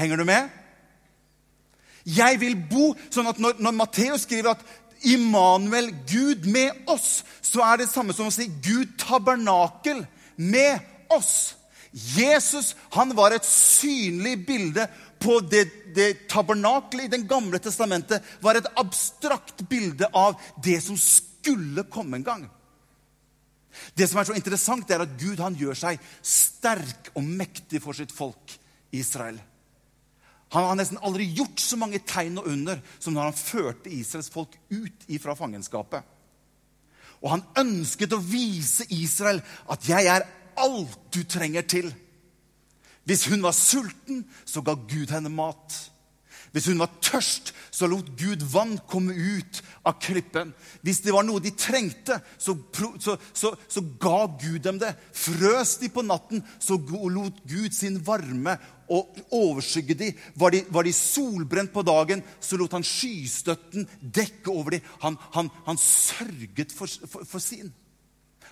Henger 0.00 0.16
du 0.16 0.24
med? 0.24 0.48
Jeg 2.04 2.36
vil 2.40 2.56
bo 2.68 2.90
sånn 3.08 3.30
at 3.30 3.38
når, 3.40 3.60
når 3.64 3.76
Matteus 3.78 4.26
skriver 4.26 4.52
at 4.52 4.64
Immanuel, 5.04 5.90
Gud 6.08 6.46
med 6.46 6.88
oss, 6.90 7.22
så 7.44 7.62
er 7.64 7.82
det 7.82 7.90
samme 7.90 8.14
som 8.16 8.30
å 8.30 8.34
si 8.34 8.48
Gud 8.64 8.96
tabernakel 9.00 10.04
med 10.36 10.80
oss. 11.12 11.54
Jesus 11.94 12.72
han 12.96 13.12
var 13.14 13.34
et 13.36 13.46
synlig 13.46 14.40
bilde 14.48 14.88
på 15.22 15.38
det, 15.46 15.64
det 15.94 16.26
tabernakelet 16.28 17.06
i 17.06 17.12
Den 17.12 17.28
gamle 17.28 17.60
testamentet. 17.62 18.22
var 18.40 18.58
et 18.58 18.68
abstrakt 18.76 19.62
bilde 19.68 20.08
av 20.12 20.40
det 20.62 20.80
som 20.82 20.98
skulle 20.98 21.86
komme 21.88 22.18
en 22.18 22.26
gang. 22.26 22.44
Det 23.94 24.08
som 24.08 24.20
er 24.20 24.28
så 24.28 24.36
interessant, 24.36 24.90
er 24.90 25.02
at 25.02 25.16
Gud 25.18 25.40
han 25.42 25.56
gjør 25.58 25.78
seg 25.78 26.02
sterk 26.22 27.10
og 27.14 27.24
mektig 27.24 27.82
for 27.82 27.96
sitt 27.96 28.12
folk 28.14 28.54
Israel. 28.94 29.38
Han 30.54 30.68
har 30.68 30.76
nesten 30.78 31.00
aldri 31.02 31.26
gjort 31.34 31.58
så 31.60 31.76
mange 31.80 31.98
tegn 32.06 32.38
og 32.38 32.46
under 32.46 32.78
som 33.02 33.16
når 33.16 33.30
han 33.30 33.38
førte 33.38 33.90
Israels 33.90 34.30
folk 34.30 34.54
ut 34.70 35.06
fra 35.22 35.34
fangenskapet. 35.34 36.04
Og 37.24 37.32
han 37.32 37.44
ønsket 37.58 38.14
å 38.14 38.22
vise 38.22 38.86
Israel 38.92 39.42
at 39.70 39.88
'jeg 39.88 40.06
er 40.06 40.26
alt 40.56 40.98
du 41.14 41.24
trenger 41.24 41.62
til'. 41.62 41.94
Hvis 43.04 43.26
hun 43.26 43.42
var 43.42 43.52
sulten, 43.52 44.24
så 44.44 44.62
ga 44.62 44.74
Gud 44.74 45.10
henne 45.10 45.28
mat. 45.28 45.90
Hvis 46.54 46.68
hun 46.70 46.78
var 46.78 46.92
tørst, 47.02 47.50
så 47.74 47.88
lot 47.90 48.12
Gud 48.14 48.44
vann 48.52 48.76
komme 48.86 49.10
ut 49.10 49.58
av 49.82 49.96
klippen. 49.98 50.52
Hvis 50.86 51.00
det 51.02 51.10
var 51.10 51.26
noe 51.26 51.42
de 51.42 51.50
trengte, 51.58 52.20
så, 52.38 52.54
så, 53.02 53.16
så, 53.34 53.50
så 53.58 53.82
ga 53.98 54.20
Gud 54.38 54.60
dem 54.62 54.78
det. 54.78 54.92
Frøs 55.18 55.74
de 55.82 55.90
på 55.90 56.04
natten, 56.06 56.44
så 56.62 56.78
lot 56.78 57.42
Gud 57.50 57.74
sin 57.74 57.98
varme 58.06 58.54
og 58.86 59.18
overskygge 59.34 59.98
de. 59.98 60.12
Var 60.38 60.54
de, 60.54 60.62
var 60.70 60.86
de 60.86 60.94
solbrent 60.94 61.74
på 61.74 61.82
dagen, 61.82 62.22
så 62.38 62.60
lot 62.60 62.78
han 62.78 62.86
skystøtten 62.86 63.88
dekke 63.98 64.54
over 64.54 64.76
dem. 64.76 64.86
Han, 65.02 65.18
han, 65.34 65.50
han 65.66 65.80
sørget 65.82 66.70
for, 66.70 66.86
for, 66.86 67.26
for 67.34 67.42
sin. 67.42 67.74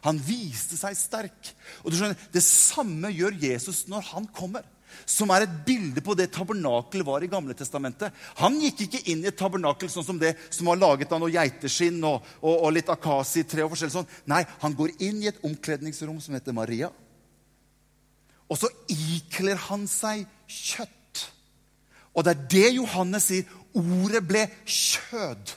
Han 0.03 0.19
viste 0.27 0.75
seg 0.75 0.99
sterk. 0.99 1.55
Og 1.87 1.93
du 1.93 2.01
skjønner, 2.01 2.19
Det 2.35 2.43
samme 2.43 3.15
gjør 3.15 3.39
Jesus 3.47 3.87
når 3.87 4.11
han 4.11 4.27
kommer 4.35 4.67
som 5.09 5.31
er 5.35 5.47
et 5.47 5.55
bilde 5.67 6.03
på 6.05 6.17
det 6.19 6.31
tabernakelet 6.35 7.07
var 7.07 7.25
i 7.25 7.31
Gamle 7.31 7.57
testamentet. 7.59 8.15
Han 8.41 8.59
gikk 8.63 8.85
ikke 8.87 9.03
inn 9.13 9.25
i 9.25 9.31
et 9.31 9.39
tabernakel 9.39 9.91
sånn 9.93 10.07
som 10.07 10.19
det 10.21 10.35
som 10.51 10.71
var 10.71 10.81
laget 10.81 11.13
av 11.13 11.23
noe 11.23 11.33
geiteskinn 11.33 12.01
og, 12.09 12.27
og, 12.41 12.55
og 12.55 12.75
litt 12.77 12.91
akasitre. 12.93 13.65
og 13.65 13.73
forskjellig 13.73 13.97
sånn. 13.97 14.11
Nei, 14.31 14.43
han 14.65 14.77
går 14.79 14.97
inn 15.03 15.23
i 15.23 15.31
et 15.33 15.41
omkledningsrom 15.47 16.21
som 16.23 16.37
heter 16.37 16.57
Maria. 16.57 16.93
Og 18.53 18.59
så 18.61 18.69
ikler 18.93 19.57
han 19.71 19.87
seg 19.89 20.27
kjøtt. 20.47 21.27
Og 22.13 22.27
det 22.27 22.35
er 22.35 22.47
det 22.53 22.69
Johannes 22.77 23.31
sier. 23.31 23.59
ordet 23.73 24.21
ble 24.29 24.43
kjød 24.69 25.55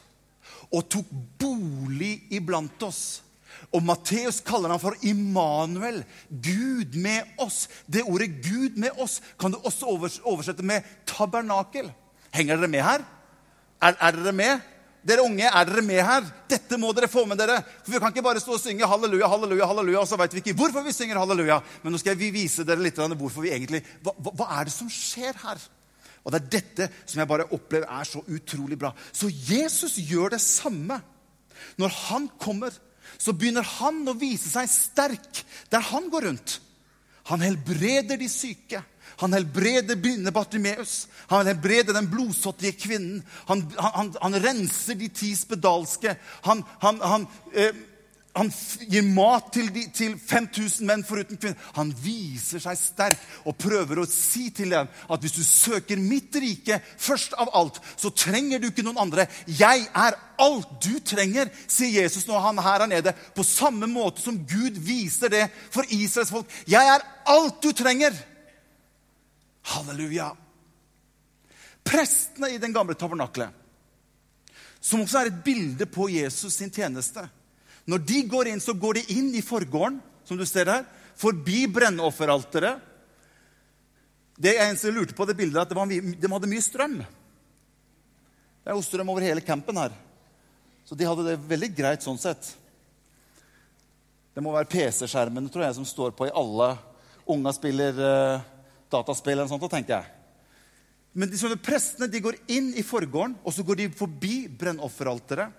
og 0.71 0.85
tok 0.87 1.09
bolig 1.39 2.13
iblant 2.31 2.83
oss. 2.87 3.24
Og 3.73 3.83
Matteus 3.83 4.41
kaller 4.45 4.71
han 4.73 4.81
for 4.81 4.97
Immanuel, 5.05 6.03
Gud 6.29 6.95
med 7.01 7.35
oss. 7.41 7.65
Det 7.87 8.03
ordet 8.03 8.41
'Gud 8.43 8.77
med 8.77 8.91
oss' 9.01 9.21
kan 9.39 9.51
du 9.51 9.57
også 9.63 9.89
oversette 10.23 10.63
med 10.63 10.83
tabernakel. 11.05 11.91
Henger 12.33 12.57
dere 12.57 12.67
med 12.67 12.83
her? 12.83 13.03
Er, 13.81 13.95
er, 13.99 14.11
dere 14.11 14.33
med? 14.33 14.59
Dere 15.05 15.21
unge, 15.21 15.45
er 15.45 15.67
dere 15.69 15.81
med 15.85 16.01
her? 16.01 16.25
Dette 16.49 16.77
må 16.81 16.91
dere 16.95 17.07
få 17.11 17.25
med 17.25 17.37
dere. 17.37 17.59
For 17.83 17.91
Vi 17.93 17.99
kan 17.99 18.13
ikke 18.13 18.25
bare 18.25 18.41
stå 18.41 18.55
og 18.57 18.59
synge 18.59 18.87
halleluja, 18.87 19.27
halleluja, 19.29 19.67
halleluja, 19.69 19.99
og 20.01 20.07
så 20.09 20.17
vet 20.17 20.33
vi 20.33 20.41
ikke 20.41 20.57
hvorfor 20.57 20.85
vi 20.85 20.93
synger 20.95 21.19
halleluja. 21.21 21.59
Men 21.83 21.93
nå 21.93 22.01
skal 22.01 22.15
jeg 22.15 22.33
vise 22.33 22.65
dere 22.65 22.81
litt 22.81 22.97
hvorfor 22.97 23.45
vi 23.45 23.53
egentlig 23.53 23.83
hva, 24.01 24.15
hva 24.31 24.49
er 24.59 24.65
det 24.65 24.73
som 24.73 24.89
skjer 24.89 25.37
her? 25.43 25.61
Og 26.25 26.33
det 26.33 26.39
er 26.41 26.53
dette 26.57 26.87
som 27.05 27.21
jeg 27.21 27.29
bare 27.29 27.45
opplever 27.53 27.85
er 27.85 28.07
så 28.09 28.23
utrolig 28.25 28.79
bra. 28.81 28.91
Så 29.13 29.29
Jesus 29.29 29.99
gjør 30.01 30.33
det 30.33 30.41
samme. 30.41 30.97
Når 31.77 31.93
han 32.09 32.25
kommer, 32.41 32.73
så 33.17 33.33
begynner 33.33 33.65
han 33.79 34.03
å 34.07 34.17
vise 34.17 34.51
seg 34.51 34.69
sterk 34.71 35.41
der 35.73 35.83
han 35.91 36.09
går 36.13 36.29
rundt. 36.29 36.59
Han 37.31 37.41
helbreder 37.41 38.19
de 38.21 38.29
syke. 38.29 38.83
Han 39.23 39.33
helbreder 39.33 39.97
blinde 39.97 40.33
Bartimeus. 40.35 41.07
Han 41.31 41.47
helbreder 41.47 41.95
den 41.95 42.09
blodsottige 42.11 42.75
kvinnen. 42.77 43.23
Han, 43.47 43.63
han, 43.79 44.13
han, 44.21 44.39
renser 44.43 44.97
de 44.99 45.09
ti 45.09 45.31
spedalske. 45.37 46.17
Han, 46.45 46.63
han 46.81 47.27
eh, 47.53 47.73
han 48.35 48.49
gir 48.91 49.05
mat 49.15 49.47
til, 49.55 49.69
de, 49.71 49.85
til 49.95 50.17
5000 50.19 50.83
menn 50.83 51.05
foruten 51.07 51.39
kvinner. 51.39 51.59
Han 51.77 51.93
viser 52.03 52.59
seg 52.59 52.75
sterk 52.75 53.21
og 53.47 53.55
prøver 53.55 54.01
å 54.01 54.07
si 54.11 54.49
til 54.55 54.73
dem 54.75 54.89
at 54.91 55.23
hvis 55.23 55.37
du 55.37 55.43
søker 55.47 56.01
mitt 56.01 56.35
rike 56.43 56.81
først 56.83 57.37
av 57.39 57.53
alt, 57.55 57.79
så 57.95 58.11
trenger 58.11 58.59
du 58.59 58.67
ikke 58.67 58.83
noen 58.83 58.99
andre. 59.05 59.29
Jeg 59.47 59.85
er 59.87 60.17
alt 60.43 60.73
du 60.83 60.97
trenger, 60.99 61.47
sier 61.63 62.01
Jesus 62.01 62.27
når 62.27 62.43
han 62.43 62.59
her 62.65 62.83
er 62.83 62.91
nede. 62.91 63.15
På 63.37 63.45
samme 63.47 63.87
måte 63.87 64.25
som 64.25 64.41
Gud 64.43 64.81
viser 64.83 65.31
det 65.31 65.45
for 65.71 65.87
Israels 65.87 66.33
folk. 66.35 66.51
Jeg 66.67 66.91
er 66.91 67.07
alt 67.31 67.63
du 67.63 67.71
trenger. 67.71 68.19
Halleluja. 69.77 70.27
Prestene 71.87 72.51
i 72.51 72.59
den 72.59 72.75
gamle 72.75 72.99
tabernaklet, 72.99 73.47
som 74.83 75.07
også 75.07 75.23
er 75.23 75.31
et 75.31 75.41
bilde 75.45 75.87
på 75.87 76.11
Jesus 76.11 76.59
sin 76.59 76.73
tjeneste 76.73 77.23
når 77.85 78.01
de 78.01 78.21
går 78.29 78.49
inn, 78.49 78.61
så 78.61 78.73
går 78.73 78.99
de 78.99 79.03
inn 79.13 79.29
i 79.37 79.43
forgården, 79.45 79.99
som 80.25 80.37
du 80.37 80.45
ser 80.49 80.71
her, 80.71 80.85
forbi 81.15 81.65
brennofferalteret. 81.71 82.81
Det 84.35 84.55
eneste 84.57 84.89
jeg 84.89 84.97
lurte 84.97 85.15
på 85.15 85.27
det 85.29 85.37
bildet, 85.37 85.61
at 85.61 85.69
det 85.69 86.17
de 86.19 86.31
hadde 86.33 86.49
mye 86.51 86.65
strøm. 86.65 86.97
Det 88.65 88.73
er 88.73 88.75
jo 88.75 88.83
strøm 88.83 89.13
over 89.13 89.23
hele 89.23 89.43
campen 89.45 89.77
her. 89.77 89.93
Så 90.85 90.97
de 90.97 91.05
hadde 91.07 91.27
det 91.27 91.37
veldig 91.49 91.69
greit 91.77 92.03
sånn 92.05 92.19
sett. 92.21 92.49
Det 94.35 94.43
må 94.43 94.51
være 94.51 94.69
PC-skjermene 94.73 95.49
tror 95.53 95.63
jeg, 95.67 95.77
som 95.77 95.87
står 95.87 96.11
på 96.17 96.27
i 96.27 96.33
alle 96.35 96.73
unga 97.31 97.53
spiller 97.55 97.95
uh, 97.95 98.43
dataspill. 98.91 99.37
eller 99.37 99.47
sånt, 99.49 99.63
tenker 99.71 100.01
jeg. 100.01 100.11
Men 101.15 101.31
de 101.31 101.39
sånne 101.39 101.61
prestene 101.61 102.09
de 102.11 102.19
går 102.19 102.35
inn 102.51 102.73
i 102.75 102.83
forgården, 102.83 103.37
og 103.45 103.53
så 103.55 103.63
går 103.63 103.79
de 103.79 103.87
forbi 103.95 104.49
brennofferalteret. 104.51 105.53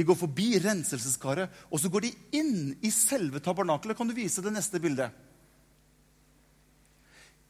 De 0.00 0.06
går 0.08 0.16
forbi 0.16 0.54
renselseskaret, 0.64 1.50
og 1.68 1.80
så 1.80 1.90
går 1.92 2.06
de 2.06 2.10
inn 2.38 2.70
i 2.80 2.88
selve 2.94 3.42
tabernakelet. 3.44 3.98
Kan 3.98 4.08
du 4.08 4.14
vise 4.16 4.40
det 4.40 4.52
neste 4.54 4.80
bildet? 4.80 5.12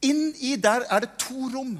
Inn 0.03 0.33
i 0.43 0.57
der 0.59 0.83
er 0.91 1.05
det 1.05 1.13
to 1.21 1.47
rom. 1.53 1.77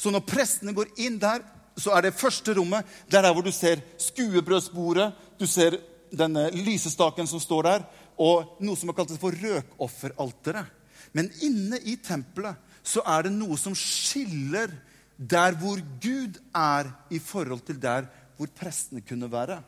Så 0.00 0.08
når 0.14 0.24
prestene 0.24 0.72
går 0.72 0.94
inn 1.04 1.18
der, 1.20 1.44
så 1.76 1.92
er 1.92 2.06
det 2.06 2.16
første 2.16 2.54
rommet 2.56 2.88
der 3.12 3.28
er 3.28 3.36
hvor 3.36 3.44
du 3.44 3.52
ser 3.52 3.82
skuebrødsbordet, 4.00 5.10
du 5.36 5.44
ser 5.44 5.76
denne 6.08 6.46
lysestaken 6.54 7.28
som 7.28 7.42
står 7.42 7.68
der, 7.68 7.86
og 8.16 8.56
noe 8.64 8.80
som 8.80 8.88
er 8.88 8.96
kalt 8.96 9.12
for 9.20 9.36
røkofferalteret. 9.36 10.72
Men 11.12 11.28
inne 11.44 11.76
i 11.84 11.98
tempelet 12.00 12.56
så 12.80 13.04
er 13.04 13.26
det 13.26 13.36
noe 13.36 13.60
som 13.60 13.76
skiller 13.76 14.72
der 15.16 15.60
hvor 15.60 15.80
Gud 16.00 16.40
er, 16.56 16.88
i 17.12 17.20
forhold 17.20 17.66
til 17.68 17.76
der 17.82 18.08
hvor 18.36 18.48
prestene 18.56 19.04
kunne 19.04 19.28
være. 19.32 19.60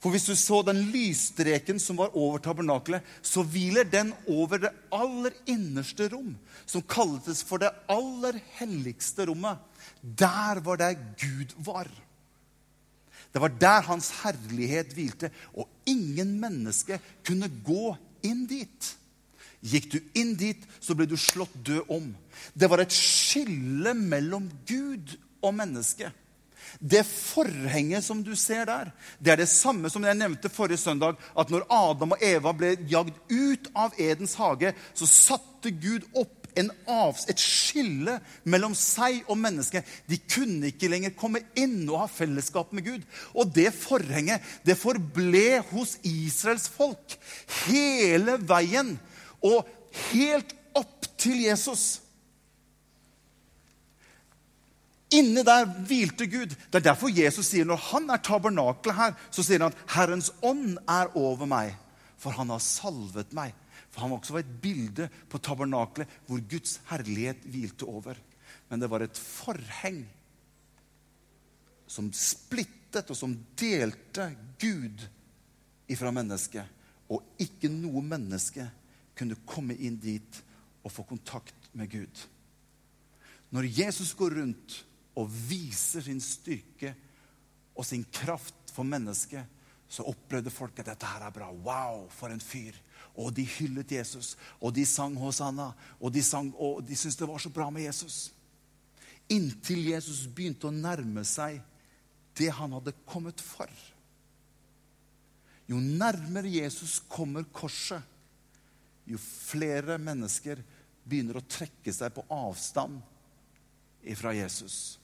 For 0.00 0.12
hvis 0.12 0.26
du 0.28 0.34
så 0.38 0.62
den 0.66 0.80
lysstreken 0.92 1.80
som 1.82 1.98
var 2.00 2.16
over 2.16 2.42
tabernakelet, 2.42 3.04
så 3.22 3.44
hviler 3.44 3.88
den 3.88 4.12
over 4.30 4.60
det 4.62 4.72
aller 4.94 5.36
innerste 5.50 6.08
rom, 6.12 6.34
som 6.66 6.84
kaltes 6.84 7.42
for 7.46 7.62
det 7.62 7.72
aller 7.92 8.38
helligste 8.58 9.28
rommet. 9.30 9.62
Der 10.02 10.60
var 10.64 10.80
der 10.80 10.98
Gud 11.20 11.56
var. 11.64 11.90
Det 13.32 13.42
var 13.42 13.52
der 13.60 13.88
hans 13.88 14.10
herlighet 14.22 14.94
hvilte, 14.96 15.30
og 15.52 15.68
ingen 15.86 16.38
menneske 16.40 17.00
kunne 17.26 17.50
gå 17.66 17.96
inn 18.24 18.46
dit. 18.48 18.92
Gikk 19.66 19.90
du 19.92 19.98
inn 20.16 20.34
dit, 20.38 20.62
så 20.80 20.94
ble 20.96 21.08
du 21.08 21.16
slått 21.20 21.54
død 21.66 21.90
om. 21.92 22.12
Det 22.54 22.68
var 22.70 22.80
et 22.80 22.94
skille 22.94 23.92
mellom 23.98 24.48
Gud 24.68 25.16
og 25.42 25.54
mennesket. 25.56 26.12
Det 26.80 27.02
forhenget 27.06 28.04
som 28.04 28.22
du 28.24 28.34
ser 28.36 28.66
der, 28.68 28.90
det 29.18 29.32
er 29.32 29.40
det 29.42 29.48
samme 29.50 29.90
som 29.92 30.04
jeg 30.04 30.18
nevnte 30.18 30.52
forrige 30.52 30.80
søndag. 30.80 31.16
At 31.38 31.50
når 31.52 31.68
Adam 31.72 32.16
og 32.16 32.24
Eva 32.24 32.52
ble 32.56 32.74
jagd 32.90 33.16
ut 33.30 33.70
av 33.74 33.96
Edens 34.00 34.36
hage, 34.40 34.74
så 34.94 35.08
satte 35.08 35.72
Gud 35.72 36.06
opp 36.14 36.46
av, 36.56 37.18
et 37.28 37.40
skille 37.40 38.16
mellom 38.48 38.74
seg 38.78 39.26
og 39.28 39.38
mennesket. 39.40 39.86
De 40.08 40.18
kunne 40.24 40.70
ikke 40.70 40.88
lenger 40.88 41.16
komme 41.18 41.42
inn 41.58 41.82
og 41.88 42.00
ha 42.04 42.06
fellesskap 42.10 42.72
med 42.76 42.86
Gud. 42.86 43.04
Og 43.36 43.52
det 43.52 43.72
forhenget 43.76 44.44
det 44.66 44.78
forble 44.80 45.60
hos 45.72 45.96
Israels 46.06 46.68
folk 46.72 47.18
hele 47.66 48.38
veien. 48.40 48.96
Og 49.44 49.68
helt 50.12 50.54
opp 50.76 51.08
til 51.20 51.44
Jesus. 51.46 52.05
Inni 55.14 55.42
der 55.46 55.68
hvilte 55.86 56.26
Gud. 56.26 56.54
Det 56.70 56.80
er 56.80 56.88
derfor 56.88 57.12
Jesus 57.14 57.52
sier 57.52 57.66
når 57.68 57.78
han 57.92 58.08
er 58.10 58.22
tabernaklet 58.26 58.96
her, 58.96 59.12
så 59.30 59.44
sier 59.46 59.62
han 59.62 59.70
at 59.70 59.84
'Herrens 59.94 60.32
ånd 60.42 60.78
er 60.88 61.12
over 61.14 61.46
meg', 61.46 61.76
for 62.18 62.34
han 62.34 62.50
har 62.50 62.58
salvet 62.58 63.32
meg. 63.32 63.54
For 63.96 64.04
Han 64.04 64.10
var 64.10 64.18
også 64.18 64.36
et 64.42 64.56
bilde 64.60 65.08
på 65.32 65.38
tabernaklet 65.40 66.10
hvor 66.26 66.40
Guds 66.50 66.80
herlighet 66.90 67.46
hvilte 67.48 67.86
over. 67.88 68.18
Men 68.68 68.82
det 68.82 68.90
var 68.92 69.00
et 69.00 69.16
forheng 69.16 70.02
som 71.88 72.10
splittet 72.12 73.08
og 73.08 73.16
som 73.16 73.32
delte 73.56 74.26
Gud 74.60 75.06
ifra 75.88 76.12
mennesket. 76.12 76.66
Og 77.08 77.24
ikke 77.40 77.70
noe 77.72 78.02
menneske 78.04 78.66
kunne 79.16 79.38
komme 79.48 79.78
inn 79.80 79.96
dit 79.96 80.42
og 80.84 80.92
få 80.92 81.06
kontakt 81.08 81.70
med 81.72 81.88
Gud. 81.88 82.26
Når 83.54 83.70
Jesus 83.78 84.12
går 84.18 84.36
rundt 84.42 84.82
og 85.16 85.30
viser 85.48 86.04
sin 86.04 86.20
styrke 86.22 86.92
og 87.76 87.84
sin 87.86 88.04
kraft 88.12 88.72
for 88.72 88.86
mennesket, 88.88 89.44
så 89.88 90.04
opplevde 90.08 90.50
folk 90.50 90.78
at 90.80 90.90
dette 90.90 91.08
her 91.08 91.26
er 91.26 91.34
bra. 91.34 91.50
Wow, 91.52 92.06
for 92.10 92.32
en 92.32 92.42
fyr. 92.42 92.74
Og 93.16 93.30
de 93.36 93.46
hyllet 93.48 93.92
Jesus, 93.96 94.34
og 94.60 94.74
de 94.76 94.84
sang 94.86 95.14
Hosanna, 95.16 95.70
og 96.00 96.12
de, 96.12 96.22
og 96.58 96.82
de 96.84 96.96
syntes 96.96 97.16
det 97.16 97.28
var 97.28 97.40
så 97.40 97.52
bra 97.54 97.70
med 97.72 97.86
Jesus. 97.86 98.32
Inntil 99.32 99.88
Jesus 99.92 100.26
begynte 100.28 100.68
å 100.68 100.74
nærme 100.74 101.24
seg 101.26 101.62
det 102.36 102.50
han 102.52 102.74
hadde 102.76 102.94
kommet 103.08 103.40
for. 103.40 103.70
Jo 105.66 105.80
nærmere 105.80 106.50
Jesus 106.50 106.98
kommer 107.08 107.46
korset, 107.54 108.02
jo 109.06 109.18
flere 109.22 109.96
mennesker 110.02 110.60
begynner 111.06 111.38
å 111.38 111.46
trekke 111.46 111.94
seg 111.94 112.12
på 112.14 112.26
avstand 112.34 113.00
ifra 114.06 114.34
Jesus. 114.34 114.98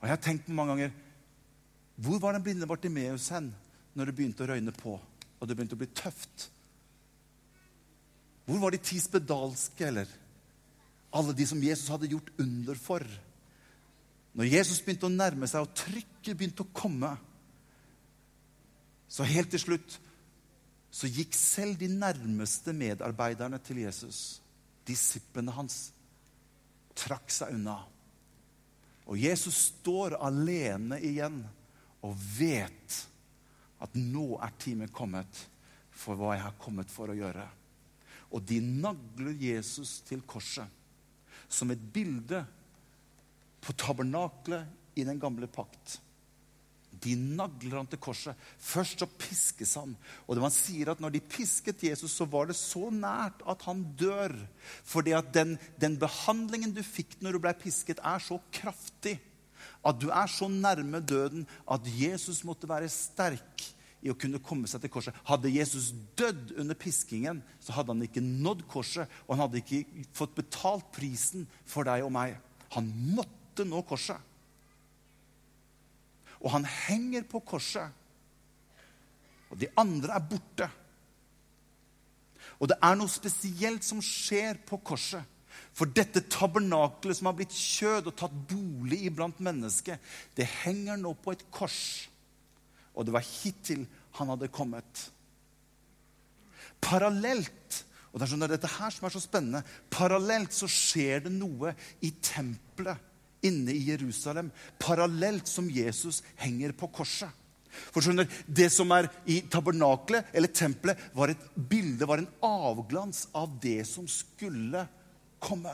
Og 0.00 0.08
jeg 0.08 0.14
har 0.14 0.22
tenkt 0.24 0.46
på 0.46 0.56
mange 0.56 0.74
ganger 0.74 0.94
Hvor 2.00 2.20
var 2.22 2.36
den 2.36 2.44
blinde 2.44 2.68
Bartimeus 2.68 3.28
hen 3.34 3.50
når 3.94 4.08
det 4.08 4.16
begynte 4.16 4.44
å 4.46 4.48
røyne 4.48 4.72
på, 4.72 4.92
og 4.96 5.48
det 5.48 5.54
begynte 5.58 5.74
å 5.76 5.80
bli 5.80 5.88
tøft? 5.92 6.46
Hvor 8.46 8.60
var 8.62 8.72
de 8.72 8.78
ti 8.82 9.00
spedalske, 9.02 9.82
eller 9.86 10.08
alle 11.10 11.34
de 11.36 11.46
som 11.50 11.60
Jesus 11.62 11.90
hadde 11.90 12.08
gjort 12.12 12.30
under 12.40 12.78
for? 12.78 13.02
Når 14.38 14.46
Jesus 14.46 14.78
begynte 14.86 15.10
å 15.10 15.12
nærme 15.12 15.48
seg, 15.50 15.66
og 15.66 15.74
trykket 15.76 16.38
begynte 16.38 16.64
å 16.64 16.70
komme, 16.72 17.10
så 19.10 19.26
helt 19.26 19.50
til 19.50 19.64
slutt 19.64 19.98
så 20.90 21.06
gikk 21.06 21.36
selv 21.38 21.78
de 21.78 21.86
nærmeste 21.90 22.74
medarbeiderne 22.74 23.58
til 23.62 23.84
Jesus, 23.84 24.40
disiplene 24.86 25.54
hans, 25.54 25.90
trakk 26.98 27.30
seg 27.30 27.54
unna. 27.54 27.76
Og 29.10 29.18
Jesus 29.18 29.56
står 29.72 30.14
alene 30.22 31.00
igjen 31.02 31.40
og 32.06 32.14
vet 32.38 32.98
at 33.82 33.96
nå 33.98 34.36
er 34.38 34.52
timen 34.60 34.92
kommet 34.94 35.46
for 35.90 36.16
hva 36.16 36.36
jeg 36.36 36.44
har 36.44 36.60
kommet 36.62 36.92
for 36.92 37.10
å 37.10 37.16
gjøre. 37.18 37.46
Og 38.30 38.44
de 38.46 38.60
nagler 38.62 39.34
Jesus 39.34 39.98
til 40.06 40.22
korset 40.22 40.78
som 41.50 41.72
et 41.74 41.82
bilde 41.92 42.44
på 43.60 43.74
tabernaklet 43.74 45.00
i 45.00 45.04
den 45.04 45.18
gamle 45.20 45.48
pakt. 45.50 45.98
De 47.00 47.14
nagler 47.16 47.78
han 47.78 47.88
til 47.88 48.00
korset. 48.02 48.36
Først 48.60 49.00
så 49.00 49.08
piskes 49.08 49.72
han. 49.80 49.94
Og 50.26 50.36
det 50.36 50.44
man 50.44 50.54
sier 50.54 50.92
at 50.92 51.00
når 51.00 51.14
de 51.14 51.22
pisket 51.24 51.84
Jesus, 51.86 52.12
så 52.12 52.26
var 52.28 52.50
det 52.50 52.58
så 52.58 52.90
nært 52.92 53.40
at 53.48 53.64
han 53.68 53.82
dør. 53.98 54.36
Fordi 54.84 55.14
at 55.16 55.32
den, 55.34 55.56
den 55.80 55.96
behandlingen 56.00 56.74
du 56.76 56.82
fikk 56.84 57.18
når 57.24 57.36
du 57.36 57.42
ble 57.46 57.54
pisket, 57.62 58.02
er 58.04 58.22
så 58.22 58.40
kraftig. 58.54 59.16
At 59.84 60.00
du 60.00 60.10
er 60.12 60.28
så 60.28 60.48
nærme 60.52 61.00
døden 61.00 61.46
at 61.68 61.88
Jesus 61.88 62.42
måtte 62.44 62.68
være 62.68 62.90
sterk 62.92 63.70
i 64.00 64.12
å 64.12 64.16
kunne 64.16 64.40
komme 64.44 64.68
seg 64.68 64.82
til 64.84 64.92
korset. 64.92 65.16
Hadde 65.28 65.52
Jesus 65.52 65.90
dødd 66.16 66.54
under 66.60 66.76
piskingen, 66.78 67.42
så 67.60 67.74
hadde 67.76 67.94
han 67.94 68.04
ikke 68.04 68.24
nådd 68.24 68.64
korset. 68.70 69.08
Og 69.26 69.36
han 69.36 69.44
hadde 69.46 69.60
ikke 69.60 70.06
fått 70.16 70.36
betalt 70.38 70.88
prisen 70.96 71.46
for 71.68 71.88
deg 71.88 72.04
og 72.06 72.12
meg. 72.16 72.38
Han 72.76 72.88
måtte 73.16 73.66
nå 73.68 73.82
korset. 73.88 74.20
Og 76.40 76.52
han 76.54 76.64
henger 76.64 77.26
på 77.28 77.42
korset. 77.44 77.90
Og 79.50 79.58
de 79.60 79.68
andre 79.80 80.14
er 80.16 80.28
borte. 80.30 80.68
Og 82.60 82.70
det 82.70 82.78
er 82.84 82.96
noe 82.96 83.10
spesielt 83.10 83.84
som 83.84 84.00
skjer 84.04 84.60
på 84.68 84.80
korset. 84.84 85.24
For 85.76 85.90
dette 85.90 86.22
tabernakelet 86.30 87.18
som 87.18 87.28
har 87.30 87.36
blitt 87.38 87.54
kjød 87.54 88.10
og 88.10 88.16
tatt 88.18 88.34
bolig 88.50 89.02
iblant 89.08 89.38
mennesket, 89.42 90.00
det 90.36 90.48
henger 90.62 90.98
nå 91.00 91.12
på 91.20 91.34
et 91.34 91.44
kors. 91.52 92.08
Og 92.94 93.06
det 93.06 93.14
var 93.14 93.26
hittil 93.26 93.86
han 94.18 94.32
hadde 94.32 94.50
kommet. 94.52 95.06
Parallelt 96.80 97.84
og 98.10 98.18
det 98.18 98.26
er 98.26 98.30
sånn, 98.32 98.42
dette 98.50 98.70
her 98.74 98.90
som 98.90 99.06
er 99.06 99.12
så 99.14 99.20
spennende, 99.22 99.60
parallelt 99.92 100.54
så 100.54 100.66
skjer 100.70 101.28
det 101.28 101.30
noe 101.30 101.70
i 102.02 102.10
tempelet 102.18 103.09
inne 103.46 103.74
i 103.74 103.84
Jerusalem, 103.90 104.50
parallelt 104.78 105.48
som 105.48 105.70
Jesus 105.70 106.22
henger 106.40 106.74
på 106.76 106.90
korset. 106.92 107.30
For 107.70 108.02
skjønner, 108.02 108.26
Det 108.46 108.68
som 108.72 108.90
er 108.92 109.08
i 109.30 109.40
tabernaklet, 109.46 110.26
eller 110.34 110.48
tempelet, 110.48 110.98
var 111.14 111.30
et 111.30 111.44
bilde, 111.54 112.06
var 112.06 112.18
en 112.18 112.30
avglans 112.42 113.28
av 113.34 113.52
det 113.62 113.84
som 113.86 114.08
skulle 114.10 114.86
komme. 115.38 115.72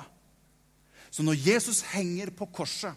Så 1.11 1.24
når 1.24 1.40
Jesus 1.40 1.83
henger 1.94 2.31
på 2.37 2.48
korset 2.52 2.94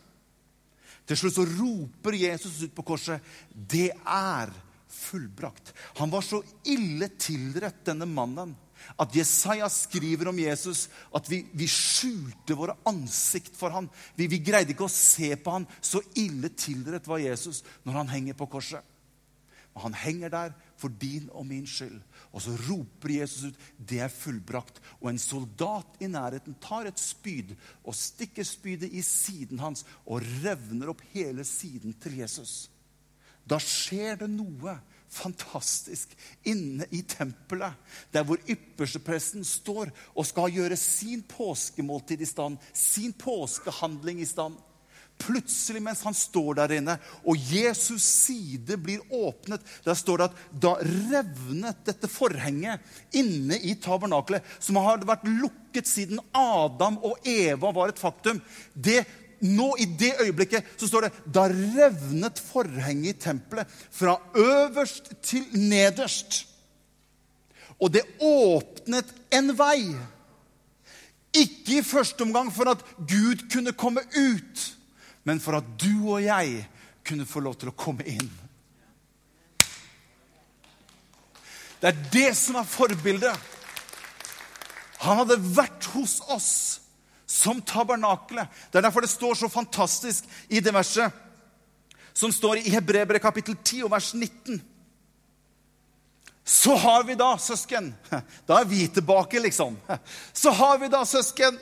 Til 1.07 1.17
slutt 1.17 1.33
så 1.33 1.43
roper 1.47 2.13
Jesus 2.13 2.59
ut 2.61 2.75
på 2.75 2.83
korset, 2.85 3.19
'Det 3.49 3.89
er 4.05 4.53
fullbrakt'. 4.85 5.73
Han 5.97 6.11
var 6.11 6.21
så 6.21 6.43
ille 6.65 7.07
tilrett, 7.17 7.83
denne 7.83 8.05
mannen 8.05 8.55
at 8.99 9.15
Jesaja 9.15 9.69
skriver 9.71 10.29
om 10.31 10.39
Jesus 10.39 10.87
at 11.15 11.29
vi, 11.31 11.41
vi 11.53 11.67
skjulte 11.69 12.57
våre 12.57 12.77
ansikt 12.89 13.55
for 13.57 13.73
ham. 13.73 13.89
Vi, 14.15 14.27
vi, 14.31 14.41
greide 14.43 14.75
ikke 14.75 14.87
å 14.87 14.93
se 14.93 15.33
på 15.39 15.57
ham. 15.57 15.67
Så 15.81 16.03
ille 16.19 16.51
tilrett 16.53 17.07
var 17.07 17.23
Jesus 17.23 17.63
når 17.83 18.01
han 18.01 18.15
henger 18.15 18.39
på 18.39 18.49
korset. 18.57 18.85
Men 19.73 19.93
han 19.93 19.99
henger 20.01 20.31
der 20.33 20.55
for 20.79 20.91
din 21.01 21.29
og 21.31 21.45
min 21.47 21.67
skyld. 21.67 21.99
Og 22.33 22.41
så 22.43 22.55
roper 22.67 23.09
Jesus 23.09 23.51
ut, 23.51 23.59
'Det 23.79 23.99
er 23.99 24.07
fullbrakt'. 24.07 24.81
Og 25.01 25.09
en 25.09 25.17
soldat 25.17 25.87
i 25.99 26.07
nærheten 26.07 26.55
tar 26.61 26.85
et 26.87 26.99
spyd 26.99 27.55
og 27.83 27.95
stikker 27.95 28.43
spydet 28.43 28.91
i 28.91 29.01
siden 29.01 29.59
hans 29.59 29.85
og 30.05 30.23
revner 30.43 30.89
opp 30.89 31.01
hele 31.13 31.43
siden 31.43 31.93
til 31.93 32.17
Jesus. 32.17 32.69
Da 33.49 33.57
skjer 33.57 34.15
det 34.15 34.29
noe 34.29 34.79
fantastisk 35.09 36.13
inne 36.47 36.85
i 36.93 37.01
tempelet, 37.01 37.75
der 38.13 38.25
hvor 38.27 38.41
ypperstepresten 38.49 39.45
står 39.47 39.91
og 40.13 40.27
skal 40.29 40.53
gjøre 40.53 40.77
sin 40.79 41.23
påskemåltid 41.27 42.21
i 42.21 42.29
stand, 42.29 42.59
sin 42.73 43.13
påskehandling 43.17 44.21
i 44.21 44.29
stand. 44.29 44.57
Plutselig 45.19 45.81
mens 45.83 46.01
han 46.07 46.15
står 46.15 46.61
der 46.61 46.73
inne, 46.77 46.95
og 47.27 47.35
Jesus' 47.51 48.05
side 48.07 48.77
blir 48.79 49.01
åpnet, 49.11 49.65
der 49.83 49.97
står 49.97 50.21
det 50.21 50.27
at 50.29 50.37
da 50.63 50.71
revnet 50.79 51.81
dette 51.89 52.07
forhenget 52.07 52.79
inne 53.19 53.57
i 53.59 53.75
tabernakelet, 53.83 54.45
som 54.63 54.79
hadde 54.79 55.09
vært 55.09 55.27
lukket 55.27 55.89
siden 55.91 56.21
Adam 56.31 57.01
og 57.03 57.19
Eva 57.27 57.73
var 57.75 57.91
et 57.91 57.99
faktum, 57.99 58.39
det 58.73 59.03
nå 59.41 59.75
i 59.79 59.85
det 59.99 60.13
øyeblikket 60.23 60.75
så 60.77 60.87
står 60.87 61.07
det 61.07 61.11
da 61.35 61.47
revnet 61.49 62.39
forhenget 62.43 63.15
i 63.15 63.19
tempelet 63.25 63.67
fra 63.91 64.17
øverst 64.35 65.11
til 65.23 65.45
nederst. 65.53 66.45
Og 67.79 67.93
det 67.93 68.03
åpnet 68.19 69.13
en 69.31 69.53
vei. 69.57 69.95
Ikke 71.33 71.79
i 71.79 71.85
første 71.85 72.25
omgang 72.25 72.51
for 72.53 72.71
at 72.71 72.83
Gud 72.97 73.45
kunne 73.53 73.71
komme 73.77 74.01
ut, 74.01 74.65
men 75.23 75.39
for 75.39 75.59
at 75.59 75.67
du 75.79 76.09
og 76.09 76.23
jeg 76.23 76.65
kunne 77.05 77.27
få 77.29 77.39
lov 77.45 77.55
til 77.59 77.71
å 77.71 77.77
komme 77.77 78.05
inn. 78.09 78.29
Det 81.79 81.93
er 81.93 81.99
det 82.11 82.29
som 82.35 82.57
er 82.59 82.67
forbildet. 82.67 83.47
Han 85.05 85.21
hadde 85.21 85.39
vært 85.55 85.85
hos 85.93 86.17
oss 86.27 86.51
som 87.29 87.61
tabernakelet. 87.61 88.49
Det 88.71 88.79
er 88.79 88.87
derfor 88.87 89.05
det 89.05 89.11
står 89.11 89.35
så 89.37 89.49
fantastisk 89.53 90.25
i 90.49 90.59
det 90.59 90.73
verset 90.73 91.13
som 92.17 92.31
står 92.33 92.57
i 92.57 92.71
Hebrebre 92.73 93.19
kapittel 93.21 93.55
10 93.63 93.83
og 93.85 93.91
vers 93.93 94.13
19. 94.13 94.57
Så 96.43 96.73
har 96.75 97.03
vi 97.05 97.15
da, 97.15 97.35
søsken 97.37 97.91
Da 98.49 98.59
er 98.59 98.65
vi 98.65 98.87
tilbake, 98.87 99.39
liksom. 99.39 99.77
Så 100.33 100.51
har 100.51 100.77
vi 100.81 100.89
da, 100.89 101.03
søsken, 101.05 101.59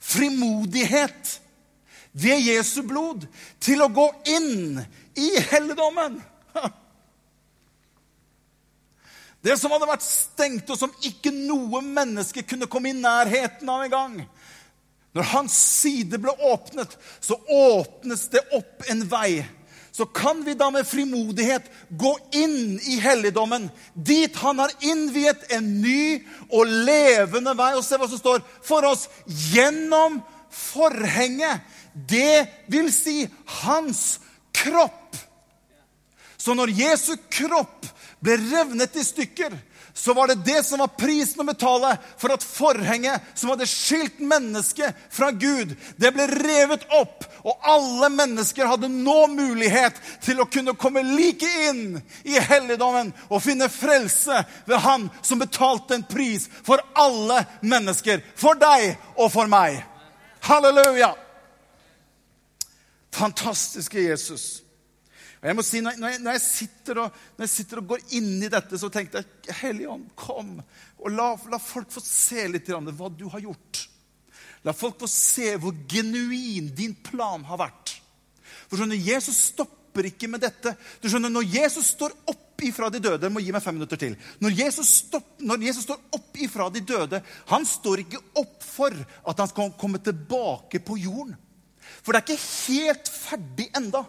frimodighet 0.00 1.40
ved 2.12 2.44
Jesu 2.44 2.82
blod 2.84 3.24
til 3.62 3.80
å 3.80 3.88
gå 3.88 4.04
inn 4.36 4.82
i 5.16 5.30
helligdommen. 5.50 6.20
Det 9.40 9.56
som 9.56 9.72
hadde 9.72 9.88
vært 9.88 10.04
stengt, 10.04 10.68
og 10.68 10.76
som 10.76 10.92
ikke 11.06 11.32
noe 11.32 11.80
menneske 11.80 12.44
kunne 12.44 12.68
komme 12.68 12.92
i 12.92 12.98
nærheten 13.00 13.68
av 13.72 13.86
engang. 13.86 14.18
Når 15.16 15.26
hans 15.32 15.54
side 15.82 16.20
ble 16.22 16.32
åpnet, 16.52 16.92
så 17.20 17.34
åpnes 17.50 18.28
det 18.30 18.42
opp 18.54 18.86
en 18.92 19.02
vei. 19.10 19.42
Så 19.90 20.06
kan 20.06 20.44
vi 20.46 20.54
da 20.54 20.68
med 20.70 20.86
frimodighet 20.86 21.66
gå 21.98 22.12
inn 22.38 22.78
i 22.86 23.00
helligdommen, 23.02 23.66
dit 23.94 24.36
han 24.38 24.62
har 24.62 24.70
innviet 24.86 25.50
en 25.50 25.66
ny 25.82 26.22
og 26.46 26.70
levende 26.86 27.56
vei. 27.58 27.72
Og 27.74 27.82
se 27.84 27.98
hva 27.98 28.06
som 28.08 28.20
står 28.20 28.44
for 28.62 28.86
oss 28.86 29.08
gjennom 29.26 30.20
forhenget. 30.46 31.66
Det 31.92 32.46
vil 32.70 32.92
si 32.94 33.24
hans 33.64 34.20
kropp. 34.54 35.18
Så 36.40 36.54
når 36.56 36.72
Jesu 36.78 37.16
kropp 37.28 37.88
ble 38.22 38.38
revnet 38.38 38.94
i 38.96 39.04
stykker, 39.04 39.58
så 39.94 40.14
var 40.14 40.26
det 40.30 40.34
det 40.34 40.62
som 40.66 40.78
var 40.78 40.92
prisen 40.98 41.42
å 41.42 41.46
betale 41.46 41.96
for 42.18 42.32
at 42.34 42.44
forhenget 42.46 43.22
som 43.34 43.50
hadde 43.52 43.68
skilt 43.68 44.20
mennesket 44.22 44.96
fra 45.10 45.30
Gud, 45.30 45.74
det 45.96 46.12
ble 46.14 46.26
revet 46.30 46.86
opp. 46.94 47.26
Og 47.42 47.66
alle 47.66 48.10
mennesker 48.12 48.68
hadde 48.68 48.90
nå 48.92 49.26
mulighet 49.32 49.98
til 50.24 50.40
å 50.40 50.48
kunne 50.50 50.76
komme 50.78 51.02
like 51.04 51.48
inn 51.68 52.00
i 52.22 52.38
helligdommen 52.38 53.12
og 53.28 53.42
finne 53.44 53.70
frelse 53.72 54.44
ved 54.68 54.82
Han 54.84 55.08
som 55.22 55.40
betalte 55.40 55.96
en 55.96 56.06
pris 56.06 56.46
for 56.62 56.82
alle 56.94 57.42
mennesker. 57.60 58.22
For 58.36 58.58
deg 58.60 58.94
og 59.16 59.32
for 59.32 59.50
meg. 59.50 59.82
Halleluja! 60.46 61.14
Fantastiske 63.10 64.00
Jesus. 64.00 64.62
Og 65.40 65.48
jeg 65.48 65.56
må 65.56 65.64
si, 65.64 65.80
når 65.80 65.96
jeg, 66.04 66.20
når 66.20 66.36
jeg, 66.36 66.42
sitter, 66.44 66.98
og, 67.00 67.20
når 67.36 67.46
jeg 67.46 67.52
sitter 67.54 67.80
og 67.80 67.92
går 67.94 68.02
inn 68.18 68.34
i 68.44 68.50
dette, 68.52 68.76
så 68.76 68.90
tenkte 68.92 69.22
jeg 69.22 69.56
Hellige 69.62 69.94
Ånd, 69.94 70.10
kom 70.18 70.58
og 71.00 71.14
la, 71.14 71.30
la, 71.48 71.60
folk 71.62 71.88
få 71.94 72.02
se 72.04 72.44
litt 72.52 72.68
hva 72.68 73.08
du 73.08 73.24
har 73.32 73.40
gjort. 73.40 73.86
La 74.68 74.74
folk 74.76 74.98
få 75.00 75.08
se 75.08 75.54
hvor 75.56 75.72
genuin 75.88 76.68
din 76.76 76.92
plan 76.92 77.46
har 77.48 77.60
vært. 77.62 77.94
For 78.68 78.76
skjønner, 78.76 79.00
Jesus 79.00 79.38
stopper 79.54 80.10
ikke 80.10 80.28
med 80.28 80.44
dette. 80.44 80.74
Du 81.00 81.08
skjønner, 81.08 81.32
Når 81.32 81.48
Jesus 81.48 81.94
står 81.96 82.12
opp 82.28 82.60
ifra 82.60 82.90
de 82.92 83.00
døde 83.00 83.30
må 83.32 83.40
gi 83.40 83.54
meg 83.54 83.64
fem 83.64 83.78
minutter 83.78 83.96
til. 84.00 84.16
Når 84.44 84.52
Jesus, 84.58 84.92
stopp, 85.06 85.32
når 85.40 85.64
Jesus 85.64 85.86
står 85.88 86.00
opp 86.18 86.36
ifra 86.44 86.68
de 86.72 86.84
døde, 86.84 87.22
han 87.48 87.64
står 87.66 88.04
ikke 88.04 88.20
opp 88.36 88.58
for 88.60 88.92
at 88.92 89.40
han 89.40 89.48
skal 89.48 89.72
komme 89.80 90.02
tilbake 90.04 90.82
på 90.84 90.98
jorden. 91.00 91.38
For 92.04 92.12
det 92.12 92.20
er 92.20 92.26
ikke 92.28 92.50
helt 92.68 93.08
ferdig 93.08 93.70
enda. 93.80 94.04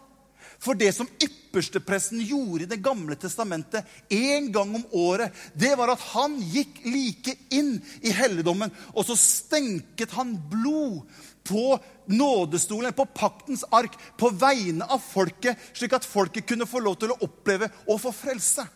For 0.62 0.78
det 0.78 0.92
som 0.94 1.10
ypperstepresten 1.18 2.22
gjorde 2.22 2.64
i 2.64 2.70
Det 2.70 2.78
gamle 2.86 3.16
testamentet 3.18 3.88
en 4.14 4.52
gang 4.54 4.76
om 4.78 4.84
året, 4.92 5.34
det 5.58 5.74
var 5.78 5.94
at 5.94 6.04
han 6.14 6.38
gikk 6.38 6.84
like 6.86 7.34
inn 7.50 7.80
i 8.06 8.14
helligdommen, 8.14 8.70
og 8.94 9.08
så 9.08 9.18
stenket 9.18 10.14
han 10.14 10.36
blod 10.52 11.02
på 11.44 11.80
nådestolen, 12.06 12.94
på 12.94 13.08
paktens 13.10 13.64
ark, 13.74 13.96
på 14.18 14.30
vegne 14.30 14.86
av 14.86 15.02
folket, 15.02 15.58
slik 15.74 15.98
at 15.98 16.06
folket 16.06 16.46
kunne 16.46 16.70
få 16.70 16.84
lov 16.86 17.00
til 17.02 17.16
å 17.16 17.18
oppleve 17.26 17.72
og 17.88 17.98
få 18.04 18.14
frelse. 18.14 18.68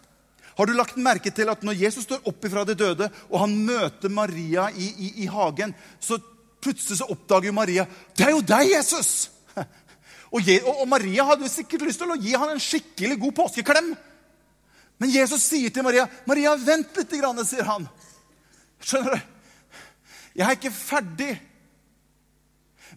Har 0.55 0.65
du 0.65 0.73
lagt 0.73 0.97
merke 0.97 1.29
til 1.35 1.51
at 1.51 1.61
når 1.67 1.77
Jesus 1.83 2.07
står 2.07 2.25
opp 2.31 2.47
ifra 2.47 2.63
de 2.65 2.77
døde, 2.79 3.11
og 3.29 3.39
han 3.43 3.53
møter 3.67 4.09
Maria 4.09 4.71
i, 4.73 4.89
i, 4.89 5.13
i 5.25 5.29
hagen, 5.29 5.75
så 5.99 6.17
plutselig 6.63 7.03
så 7.03 7.11
oppdager 7.13 7.53
Maria 7.53 7.85
det 8.17 8.25
er 8.25 8.33
jo 8.33 8.41
deg, 8.41 8.71
Jesus! 8.71 9.34
Og, 10.35 10.49
og, 10.67 10.83
Maria 10.91 11.23
hadde 11.29 11.47
jo 11.47 11.51
sikkert 11.51 11.85
lyst 11.87 12.01
til 12.01 12.11
å 12.11 12.19
gi 12.19 12.33
han 12.35 12.51
en 12.51 12.61
skikkelig 12.61 13.17
god 13.21 13.35
påskeklem. 13.37 13.93
Men 14.99 15.11
Jesus 15.11 15.43
sier 15.43 15.71
til 15.71 15.83
Maria, 15.83 16.07
'Maria, 16.27 16.55
vent 16.55 16.95
litt', 16.95 17.19
grann, 17.19 17.39
sier 17.45 17.67
han. 17.67 17.87
Skjønner 18.83 19.15
du? 19.15 19.21
Jeg 20.35 20.47
er 20.47 20.57
ikke 20.57 20.71
ferdig 20.71 21.33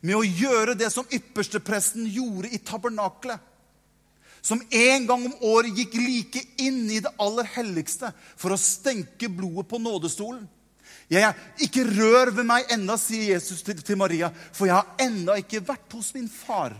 med 0.03 0.16
å 0.18 0.27
gjøre 0.27 0.74
det 0.79 0.90
som 0.94 1.07
ypperstepresten 1.11 2.07
gjorde 2.11 2.51
i 2.55 2.59
tabernaklet. 2.59 3.38
Som 4.42 4.62
en 4.70 5.07
gang 5.07 5.24
om 5.27 5.35
året 5.46 5.74
gikk 5.74 5.94
like 5.98 6.42
inn 6.62 6.87
i 6.90 7.01
det 7.03 7.11
aller 7.18 7.46
helligste 7.57 8.12
for 8.38 8.55
å 8.55 8.61
stenke 8.61 9.31
blodet 9.31 9.66
på 9.70 9.81
nådestolen. 9.83 10.46
Jeg 11.11 11.24
er, 11.24 11.38
ikke 11.64 11.87
rør 11.88 12.31
ved 12.37 12.46
meg 12.46 12.70
enda, 12.74 12.98
sier 13.01 13.35
Jesus 13.35 13.62
til, 13.64 13.79
til 13.83 13.98
Maria, 13.98 14.29
for 14.53 14.68
jeg 14.68 14.77
har 14.77 15.07
enda 15.07 15.38
ikke 15.40 15.64
vært 15.66 15.94
hos 15.96 16.12
min 16.14 16.29
far. 16.31 16.77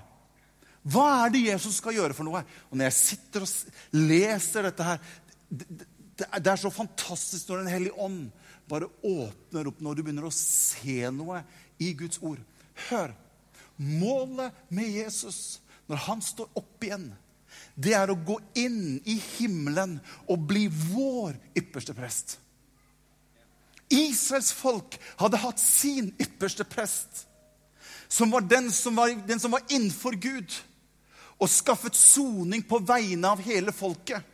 Hva 0.89 1.07
er 1.25 1.33
det 1.35 1.45
Jesus 1.47 1.79
skal 1.83 1.97
gjøre 1.99 2.17
for 2.17 2.29
noe? 2.29 2.43
Og 2.71 2.79
Når 2.79 2.89
jeg 2.89 2.99
sitter 2.99 3.45
og 3.45 4.03
leser 4.09 4.69
dette 4.69 4.87
her 4.87 5.01
Det, 5.49 5.67
det, 6.19 6.51
er 6.51 6.61
så 6.61 6.71
fantastisk 6.73 7.49
når 7.49 7.63
Den 7.63 7.73
hellige 7.73 8.05
ånd 8.05 8.29
bare 8.69 8.91
åpner 9.07 9.71
opp 9.71 9.79
når 9.81 9.97
du 9.97 10.03
begynner 10.05 10.27
å 10.29 10.35
se 10.35 11.01
noe 11.15 11.41
i 11.81 11.95
Guds 11.97 12.19
ord. 12.21 12.43
Hør. 12.91 13.15
Målet 13.79 14.53
med 14.75 14.91
Jesus 14.93 15.61
når 15.89 16.03
han 16.05 16.21
står 16.21 16.51
opp 16.59 16.85
igjen, 16.85 17.07
det 17.75 17.95
er 17.97 18.11
å 18.13 18.19
gå 18.19 18.37
inn 18.61 18.99
i 19.09 19.17
himmelen 19.39 19.97
og 20.29 20.45
bli 20.51 20.67
vår 20.69 21.39
ypperste 21.57 21.95
prest. 21.97 22.37
Israels 23.89 24.51
folk 24.53 24.99
hadde 25.17 25.41
hatt 25.41 25.63
sin 25.63 26.11
ypperste 26.21 26.67
prest, 26.69 27.25
som 28.09 28.33
var 28.33 28.45
den 28.45 28.69
som 28.73 28.97
var, 28.99 29.15
den 29.27 29.41
som 29.41 29.55
var 29.57 29.65
innenfor 29.69 30.19
Gud, 30.21 30.53
og 31.39 31.51
skaffet 31.51 31.95
soning 31.95 32.65
på 32.67 32.81
vegne 32.83 33.31
av 33.31 33.43
hele 33.43 33.73
folket. 33.75 34.25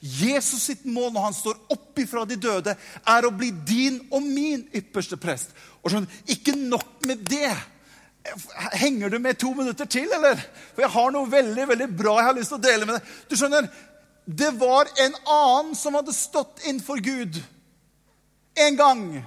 Jesus 0.00 0.68
sitt 0.68 0.84
mål 0.86 1.10
når 1.14 1.24
han 1.24 1.34
står 1.34 1.56
opp 1.74 1.98
ifra 1.98 2.22
de 2.28 2.36
døde, 2.38 2.74
er 3.02 3.26
å 3.26 3.34
bli 3.34 3.50
din 3.66 3.98
og 4.14 4.22
min 4.22 4.62
ypperste 4.76 5.18
prest. 5.18 5.50
Og 5.82 5.90
sånn, 5.92 6.06
Ikke 6.26 6.54
nok 6.54 7.02
med 7.06 7.24
det. 7.26 7.50
Henger 8.78 9.10
du 9.10 9.18
med 9.18 9.38
to 9.38 9.54
minutter 9.54 9.86
til, 9.86 10.10
eller? 10.12 10.38
For 10.74 10.84
jeg 10.84 10.94
har 10.94 11.12
noe 11.14 11.30
veldig 11.30 11.68
veldig 11.68 11.88
bra 11.96 12.18
jeg 12.18 12.28
har 12.28 12.36
lyst 12.36 12.52
til 12.52 12.60
å 12.60 12.66
dele 12.66 12.86
med 12.86 12.98
deg. 12.98 13.14
Du 13.28 13.36
skjønner, 13.36 13.70
Det 14.28 14.50
var 14.60 14.90
en 15.00 15.14
annen 15.24 15.74
som 15.74 15.94
hadde 15.96 16.12
stått 16.12 16.60
innenfor 16.66 17.00
Gud 17.00 17.38
en 18.54 18.76
gang. 18.76 19.24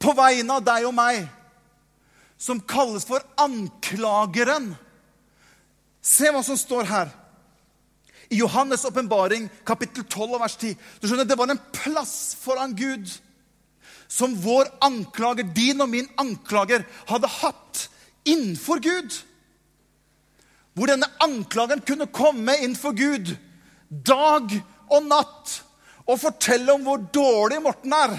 På 0.00 0.14
vegne 0.16 0.56
av 0.56 0.64
deg 0.64 0.86
og 0.88 0.94
meg. 0.96 1.26
Som 2.40 2.62
kalles 2.64 3.04
for 3.04 3.20
anklageren. 3.36 4.72
Se 6.02 6.30
hva 6.34 6.42
som 6.42 6.58
står 6.58 6.88
her 6.90 7.12
i 8.32 8.38
Johannes' 8.40 8.86
åpenbaring, 8.88 9.48
kapittel 9.68 10.04
12, 10.04 10.38
vers 10.40 10.56
10. 10.56 10.76
Du 11.00 11.06
skjønner, 11.06 11.28
Det 11.28 11.36
var 11.38 11.50
en 11.52 11.60
plass 11.72 12.34
foran 12.40 12.74
Gud 12.74 13.10
som 14.08 14.34
vår 14.36 14.68
anklager, 14.84 15.44
din 15.56 15.80
og 15.80 15.88
min 15.88 16.08
anklager, 16.20 16.84
hadde 17.08 17.28
hatt 17.28 17.86
innenfor 18.28 18.80
Gud. 18.84 19.14
Hvor 20.72 20.88
denne 20.88 21.08
anklageren 21.20 21.84
kunne 21.84 22.08
komme 22.12 22.56
innenfor 22.60 22.96
Gud 22.96 23.34
dag 23.88 24.52
og 24.92 25.08
natt 25.08 25.58
og 26.08 26.20
fortelle 26.20 26.72
om 26.72 26.84
hvor 26.86 27.04
dårlig 27.14 27.60
Morten 27.62 27.92
er. 27.96 28.16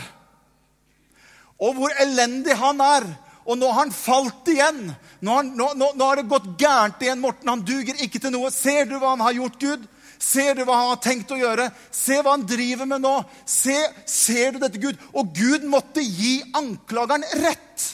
Og 1.62 1.78
hvor 1.78 1.94
elendig 2.02 2.56
han 2.58 2.82
er. 2.82 3.08
Og 3.44 3.58
nå 3.60 3.70
har 3.70 3.82
han 3.82 3.96
falt 3.96 4.48
igjen. 4.52 4.86
Nå 5.24 5.36
har, 5.36 5.48
nå, 5.48 5.72
nå, 5.80 5.90
nå 5.98 6.08
har 6.08 6.20
det 6.20 6.30
gått 6.32 6.48
gærent 6.60 7.02
igjen. 7.04 7.22
Morten 7.24 7.52
han 7.52 7.66
duger 7.68 8.00
ikke 8.06 8.22
til 8.24 8.34
noe. 8.36 8.52
Ser 8.54 8.88
du 8.90 8.96
hva 8.98 9.14
han 9.16 9.26
har 9.26 9.36
gjort, 9.36 9.60
Gud? 9.60 9.90
Ser 10.24 10.56
du 10.56 10.64
hva 10.64 10.78
han 10.80 10.92
har 10.94 11.02
tenkt 11.04 11.34
å 11.36 11.40
gjøre? 11.40 11.68
Se 11.92 12.22
hva 12.22 12.38
han 12.38 12.46
driver 12.48 12.88
med 12.88 13.04
nå. 13.04 13.18
Se, 13.50 13.76
ser 14.08 14.56
du 14.56 14.62
dette, 14.64 14.80
Gud? 14.80 15.02
Og 15.12 15.34
Gud 15.36 15.68
måtte 15.68 16.04
gi 16.06 16.38
anklageren 16.56 17.28
rett. 17.44 17.90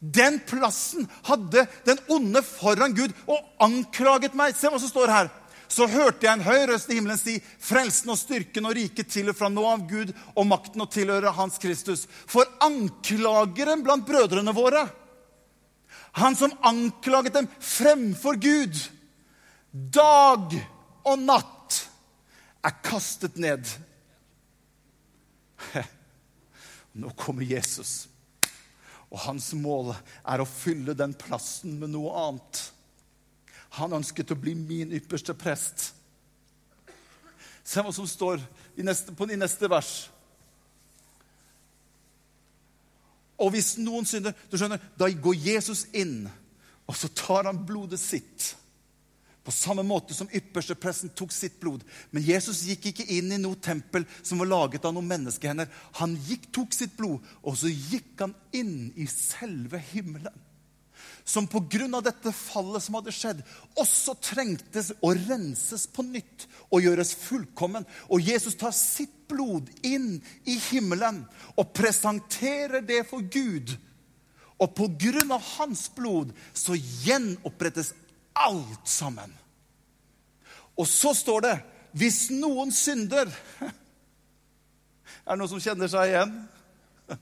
Den 0.00 0.38
plassen 0.48 1.04
hadde 1.28 1.66
den 1.84 2.00
onde 2.08 2.42
foran 2.46 2.96
Gud 2.96 3.12
og 3.28 3.38
anklaget 3.62 4.34
meg. 4.38 4.56
Se 4.56 4.72
hva 4.72 4.80
som 4.80 4.90
står 4.90 5.12
her. 5.12 5.30
Så 5.70 5.86
hørte 5.86 6.26
jeg 6.26 6.34
en 6.34 6.42
høy 6.42 6.64
røst 6.66 6.90
i 6.90 6.96
himmelen 6.98 7.18
si, 7.18 7.36
frelsen 7.62 8.10
og 8.10 8.18
styrken 8.18 8.66
og 8.66 8.74
riket 8.74 9.12
tilhører 9.12 9.38
fra 9.38 9.50
nå 9.52 9.62
av 9.70 9.84
Gud, 9.90 10.10
og 10.34 10.48
makten 10.50 10.82
og 10.82 10.90
tilhører 10.90 11.36
Hans 11.36 11.60
Kristus. 11.62 12.08
For 12.26 12.48
anklageren 12.66 13.84
blant 13.86 14.06
brødrene 14.08 14.54
våre, 14.56 14.88
han 16.18 16.34
som 16.34 16.56
anklaget 16.66 17.36
dem 17.38 17.46
fremfor 17.62 18.34
Gud, 18.42 18.74
dag 19.70 20.56
og 21.06 21.22
natt 21.22 21.78
er 22.66 22.74
kastet 22.82 23.38
ned. 23.38 23.62
Nå 27.00 27.14
kommer 27.14 27.46
Jesus, 27.46 28.08
og 29.06 29.22
hans 29.28 29.52
mål 29.54 29.94
er 29.94 30.42
å 30.42 30.50
fylle 30.50 30.98
den 30.98 31.14
plassen 31.14 31.78
med 31.78 31.94
noe 31.94 32.10
annet. 32.26 32.64
Han 33.78 33.98
ønsket 34.00 34.32
å 34.34 34.38
bli 34.38 34.54
min 34.58 34.94
ypperste 34.96 35.34
prest. 35.38 35.90
Se 37.64 37.82
hva 37.84 37.92
som 37.94 38.08
står 38.08 38.40
i 38.80 38.86
neste, 38.86 39.14
på, 39.14 39.28
de 39.28 39.38
neste 39.38 39.68
vers. 39.70 39.92
Og 43.40 43.52
hvis 43.54 43.76
noen 43.80 44.08
synder 44.08 44.34
du 44.50 44.58
skjønner, 44.58 44.80
Da 44.98 45.08
går 45.08 45.38
Jesus 45.38 45.86
inn, 45.92 46.28
og 46.86 46.96
så 46.96 47.08
tar 47.14 47.46
han 47.46 47.62
blodet 47.66 48.00
sitt 48.02 48.54
på 49.50 49.54
samme 49.56 49.82
måte 49.82 50.14
som 50.14 50.28
ypperste 50.36 50.76
presten 50.78 51.10
tok 51.16 51.32
sitt 51.32 51.56
blod. 51.62 51.82
Men 52.12 52.22
Jesus 52.22 52.60
gikk 52.68 52.90
ikke 52.90 53.06
inn 53.16 53.32
i 53.32 53.38
noe 53.40 53.56
tempel 53.58 54.04
som 54.20 54.38
var 54.42 54.50
laget 54.50 54.84
av 54.84 54.92
noen 54.94 55.08
menneskehender. 55.08 55.70
Han 55.98 56.14
gikk, 56.28 56.50
tok 56.54 56.76
sitt 56.76 56.92
blod, 56.98 57.24
og 57.42 57.56
så 57.58 57.70
gikk 57.72 58.20
han 58.20 58.34
inn 58.54 58.92
i 59.00 59.08
selve 59.10 59.80
himmelen. 59.90 60.36
Som 61.30 61.46
pga. 61.46 62.00
dette 62.02 62.32
fallet 62.34 62.82
som 62.82 62.96
hadde 62.98 63.12
skjedd, 63.14 63.42
også 63.78 64.16
trengtes 64.18 64.90
å 64.98 65.12
renses 65.14 65.86
på 65.86 66.02
nytt 66.02 66.48
og 66.72 66.82
gjøres 66.82 67.14
fullkommen. 67.14 67.86
Og 68.10 68.24
Jesus 68.26 68.56
tar 68.58 68.74
sitt 68.74 69.12
blod 69.30 69.70
inn 69.86 70.16
i 70.50 70.56
himmelen 70.58 71.22
og 71.54 71.70
presenterer 71.76 72.82
det 72.82 73.04
for 73.06 73.22
Gud. 73.22 73.76
Og 74.58 74.74
pga. 74.74 75.38
hans 75.56 75.86
blod 75.94 76.34
så 76.52 76.74
gjenopprettes 76.74 77.94
alt 78.34 78.88
sammen. 78.90 79.30
Og 80.74 80.88
så 80.88 81.14
står 81.14 81.46
det 81.46 81.56
hvis 81.92 82.28
noen 82.30 82.70
synder 82.74 83.30
Er 85.26 85.36
det 85.36 85.40
noen 85.42 85.50
som 85.52 85.62
kjenner 85.62 85.90
seg 85.90 86.10
igjen? 86.10 86.30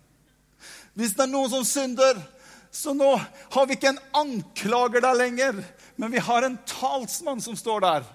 Hvis 0.97 1.13
det 1.17 1.25
er 1.25 1.31
noen 1.33 1.51
som 1.51 1.65
synder, 1.67 2.21
så 2.71 2.95
nå 2.95 3.15
har 3.51 3.67
vi 3.67 3.77
ikke 3.77 3.95
en 3.95 4.05
anklager 4.17 5.03
der 5.03 5.19
lenger, 5.19 5.61
men 5.97 6.13
vi 6.13 6.23
har 6.23 6.45
en 6.47 6.59
talsmann 6.69 7.41
som 7.43 7.57
står 7.57 7.81
der. 7.85 8.07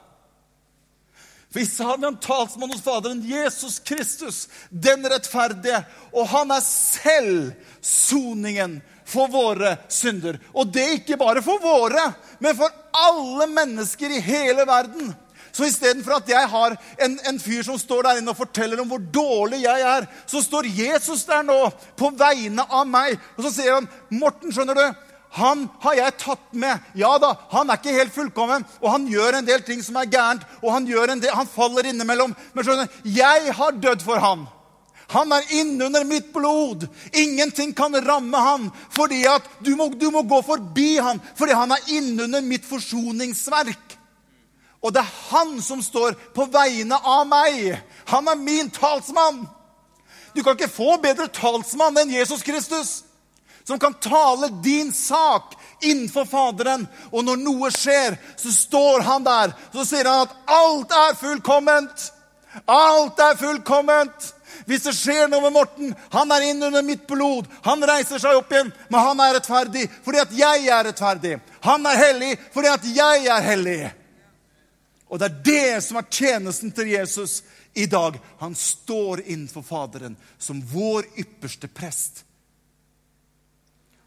Vi 1.54 1.62
er 1.62 2.08
en 2.08 2.18
talsmann 2.18 2.72
hos 2.74 2.82
Faderen, 2.82 3.22
Jesus 3.30 3.80
Kristus, 3.80 4.48
den 4.70 5.06
rettferdige. 5.06 5.84
Og 6.10 6.26
han 6.32 6.52
er 6.52 6.64
selv 6.66 7.52
soningen 7.82 8.80
for 9.06 9.30
våre 9.30 9.76
synder. 9.92 10.40
Og 10.54 10.72
det 10.74 10.84
er 10.84 10.96
ikke 10.98 11.20
bare 11.22 11.44
for 11.46 11.62
våre, 11.62 12.08
men 12.42 12.58
for 12.58 12.74
alle 12.98 13.48
mennesker 13.54 14.16
i 14.16 14.24
hele 14.24 14.66
verden. 14.66 15.14
Så 15.54 15.68
istedenfor 15.70 16.18
at 16.18 16.30
jeg 16.30 16.50
har 16.50 16.76
en, 17.06 17.16
en, 17.30 17.40
fyr 17.40 17.62
som 17.66 17.78
står 17.78 18.08
der 18.08 18.20
inne 18.20 18.34
og 18.34 18.40
forteller 18.40 18.80
om 18.82 18.90
hvor 18.90 19.02
dårlig 19.14 19.62
jeg 19.68 19.86
er, 19.86 20.08
så 20.26 20.42
står 20.42 20.66
Jesus 20.66 21.28
der 21.30 21.46
nå 21.46 21.60
på 22.00 22.10
vegne 22.18 22.66
av 22.66 22.88
meg. 22.90 23.20
Og 23.38 23.46
så 23.46 23.52
sier 23.60 23.76
han, 23.78 23.90
'Morten, 24.10 24.50
skjønner 24.54 24.80
du, 24.80 24.86
han 25.38 25.68
har 25.82 25.96
jeg 25.98 26.18
tatt 26.22 26.50
med. 26.58 26.82
Ja 26.98 27.16
da, 27.22 27.36
han 27.54 27.70
er 27.70 27.80
ikke 27.80 27.96
helt 27.96 28.14
fullkommen, 28.14 28.66
og 28.82 28.92
han 28.94 29.08
gjør 29.10 29.40
en 29.40 29.48
del 29.48 29.62
ting 29.66 29.82
som 29.86 29.98
er 29.98 30.10
gærent, 30.10 30.44
og 30.62 30.74
han, 30.74 30.86
del, 30.90 31.30
han 31.34 31.50
faller 31.50 31.90
innimellom. 31.90 32.36
Men 32.54 32.66
skjønner, 32.66 32.90
du, 32.90 33.10
jeg 33.14 33.56
har 33.58 33.80
dødd 33.82 34.06
for 34.06 34.22
han. 34.22 34.46
Han 35.14 35.34
er 35.36 35.50
innunder 35.60 36.06
mitt 36.10 36.32
blod. 36.34 36.86
Ingenting 37.14 37.74
kan 37.78 37.98
ramme 38.06 38.38
han, 38.38 38.70
fordi 38.94 39.24
at 39.30 39.46
du 39.62 39.76
må, 39.78 39.90
du 39.94 40.10
må 40.14 40.24
gå 40.26 40.42
forbi 40.46 40.96
han, 40.98 41.22
fordi 41.38 41.58
han 41.58 41.74
er 41.76 41.92
innunder 41.98 42.42
mitt 42.46 42.66
forsoningsverk. 42.66 43.98
Og 44.84 44.92
det 44.94 45.00
er 45.00 45.16
han 45.32 45.56
som 45.64 45.82
står 45.82 46.18
på 46.36 46.46
vegne 46.52 46.98
av 47.00 47.24
meg. 47.30 47.78
Han 48.12 48.28
er 48.28 48.40
min 48.40 48.70
talsmann. 48.74 49.46
Du 50.36 50.44
kan 50.44 50.58
ikke 50.58 50.72
få 50.72 50.98
bedre 51.02 51.30
talsmann 51.32 51.98
enn 52.02 52.12
Jesus 52.12 52.44
Kristus, 52.44 53.04
som 53.64 53.80
kan 53.80 53.94
tale 54.02 54.50
din 54.66 54.92
sak 54.94 55.54
innenfor 55.82 56.28
Faderen. 56.28 56.88
Og 57.14 57.24
når 57.24 57.40
noe 57.46 57.72
skjer, 57.72 58.18
så 58.36 58.52
står 58.52 59.06
han 59.08 59.24
der. 59.24 59.56
Så 59.72 59.88
sier 59.88 60.10
han 60.10 60.26
at 60.26 60.36
alt 60.52 60.96
er 61.00 61.18
fullkomment. 61.22 62.10
Alt 62.68 63.24
er 63.24 63.40
fullkomment. 63.40 64.34
Hvis 64.68 64.84
det 64.86 64.94
skjer 64.96 65.28
noe 65.32 65.42
med 65.44 65.56
Morten 65.56 65.96
Han 66.14 66.32
er 66.32 66.44
inn 66.46 66.62
under 66.64 66.84
mitt 66.86 67.08
blod. 67.10 67.48
Han 67.66 67.84
reiser 67.88 68.22
seg 68.22 68.38
opp 68.38 68.52
igjen, 68.54 68.70
men 68.88 69.02
han 69.02 69.20
er 69.24 69.34
rettferdig 69.40 69.88
fordi 70.06 70.22
at 70.22 70.38
jeg 70.38 70.70
er 70.70 70.88
rettferdig. 70.88 71.40
Han 71.66 71.88
er 71.90 72.00
hellig 72.00 72.38
fordi 72.54 72.72
at 72.72 72.88
jeg 72.96 73.28
er 73.34 73.48
hellig. 73.48 73.82
Og 75.08 75.20
det 75.20 75.30
er 75.30 75.42
det 75.46 75.84
som 75.86 76.00
er 76.00 76.10
tjenesten 76.10 76.72
til 76.74 76.94
Jesus 76.94 77.42
i 77.74 77.86
dag. 77.86 78.18
Han 78.40 78.56
står 78.56 79.26
innenfor 79.26 79.66
Faderen 79.66 80.16
som 80.38 80.62
vår 80.74 81.10
ypperste 81.20 81.68
prest. 81.68 82.24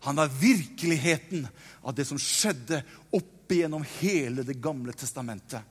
Han 0.07 0.19
er 0.23 0.31
virkeligheten 0.41 1.49
av 1.83 1.95
det 1.95 2.07
som 2.07 2.19
skjedde 2.21 2.83
opp 3.15 3.53
igjennom 3.53 3.85
hele 4.01 4.43
Det 4.47 4.59
gamle 4.63 4.93
testamentet. 4.93 5.63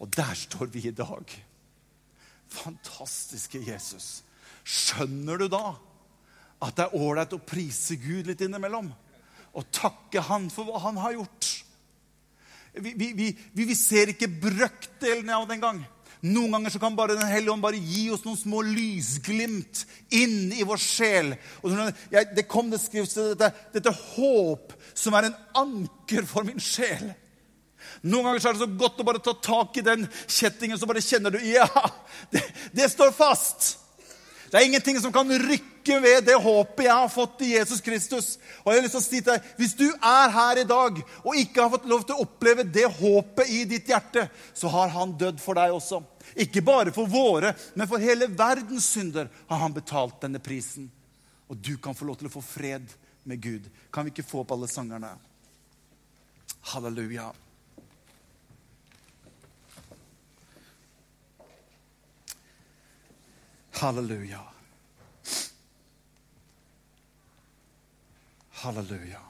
Og 0.00 0.10
der 0.12 0.34
står 0.34 0.68
vi 0.72 0.86
i 0.88 0.94
dag. 0.96 1.24
Fantastiske 2.48 3.60
Jesus. 3.64 4.22
Skjønner 4.64 5.38
du 5.40 5.48
da 5.48 5.74
at 6.64 6.76
det 6.76 6.86
er 6.86 6.96
ålreit 6.96 7.32
å 7.36 7.42
prise 7.44 7.96
Gud 8.00 8.28
litt 8.28 8.40
innimellom? 8.44 8.90
Og 9.54 9.70
takke 9.72 10.22
Han 10.28 10.50
for 10.52 10.68
hva 10.68 10.80
Han 10.86 11.00
har 11.00 11.16
gjort? 11.18 11.50
Vi, 12.74 12.94
vi, 12.98 13.12
vi, 13.14 13.66
vi 13.68 13.76
ser 13.78 14.10
ikke 14.10 14.30
brøkdelene 14.42 15.36
av 15.36 15.46
det 15.46 15.58
engang. 15.58 15.82
Noen 16.24 16.56
ganger 16.56 16.72
så 16.72 16.80
kan 16.80 16.96
bare 16.96 17.18
Den 17.18 17.28
hellige 17.28 17.52
ånd 17.52 17.62
bare 17.62 17.78
gi 17.78 18.06
oss 18.14 18.24
noen 18.24 18.38
små 18.40 18.62
lysglimt 18.64 19.84
inn 20.14 20.48
i 20.56 20.64
vår 20.64 20.80
sjel. 20.80 21.34
Og 21.60 21.74
det 22.10 22.46
kom 22.48 22.72
det 22.72 22.80
skriftstedet 22.82 23.36
dette, 23.38 23.68
dette 23.76 23.92
håp 24.16 24.72
som 24.96 25.14
er 25.18 25.28
en 25.28 25.38
anker 25.60 26.26
for 26.28 26.48
min 26.48 26.62
sjel. 26.62 27.12
Noen 28.04 28.30
ganger 28.30 28.40
så 28.40 28.50
er 28.50 28.56
det 28.56 28.64
så 28.64 28.80
godt 28.80 29.02
å 29.02 29.06
bare 29.06 29.22
ta 29.22 29.34
tak 29.36 29.76
i 29.76 29.84
den 29.84 30.06
kjettingen, 30.24 30.78
så 30.80 30.88
bare 30.88 31.04
kjenner 31.04 31.34
du 31.34 31.42
Ja, 31.44 31.68
det, 32.32 32.42
det 32.72 32.88
står 32.92 33.12
fast. 33.16 33.74
Det 34.54 34.60
er 34.60 34.68
ingenting 34.68 35.00
som 35.02 35.10
kan 35.10 35.26
rykke 35.26 35.96
ved 35.98 36.28
det 36.28 36.36
håpet 36.38 36.84
jeg 36.86 36.94
har 36.94 37.08
fått 37.10 37.40
i 37.42 37.48
Jesus 37.56 37.80
Kristus. 37.82 38.28
Og 38.62 38.68
jeg 38.70 38.78
har 38.78 38.84
lyst 38.84 38.94
til 38.94 39.00
å 39.00 39.02
si 39.02 39.18
til 39.18 39.32
deg, 39.32 39.48
Hvis 39.58 39.74
du 39.74 39.88
er 39.90 40.30
her 40.30 40.60
i 40.62 40.66
dag 40.70 41.00
og 41.24 41.40
ikke 41.40 41.64
har 41.64 41.72
fått 41.72 41.88
lov 41.90 42.04
til 42.06 42.14
å 42.14 42.22
oppleve 42.22 42.62
det 42.62 42.84
håpet 43.00 43.50
i 43.50 43.64
ditt 43.66 43.90
hjerte, 43.90 44.28
så 44.54 44.70
har 44.70 44.94
han 44.94 45.16
dødd 45.18 45.42
for 45.42 45.58
deg 45.58 45.74
også. 45.74 46.04
Ikke 46.38 46.62
bare 46.62 46.94
for 46.94 47.10
våre, 47.10 47.50
men 47.74 47.90
for 47.90 47.98
hele 47.98 48.30
verdens 48.30 48.86
synder 48.94 49.26
har 49.50 49.58
han 49.64 49.74
betalt 49.74 50.22
denne 50.22 50.38
prisen. 50.38 50.86
Og 51.50 51.58
du 51.58 51.74
kan 51.74 51.98
få 51.98 52.06
lov 52.06 52.22
til 52.22 52.30
å 52.30 52.36
få 52.38 52.46
fred 52.46 52.86
med 53.26 53.42
Gud. 53.42 53.66
Kan 53.90 54.06
vi 54.06 54.14
ikke 54.14 54.28
få 54.28 54.44
opp 54.44 54.54
alle 54.54 54.70
sangerne? 54.70 55.16
Halleluja. 56.70 57.32
Halleluja. 63.74 64.40
Halleluja. 68.50 69.20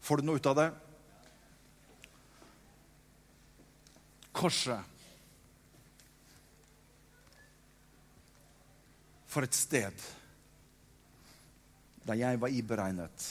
Får 0.00 0.16
du 0.16 0.22
noe 0.22 0.40
ut 0.40 0.46
av 0.46 0.56
det? 0.56 0.70
Korset. 4.32 4.80
For 9.30 9.46
et 9.46 9.54
sted 9.54 10.06
der 12.08 12.18
jeg 12.18 12.40
var 12.40 12.56
iberegnet. 12.56 13.28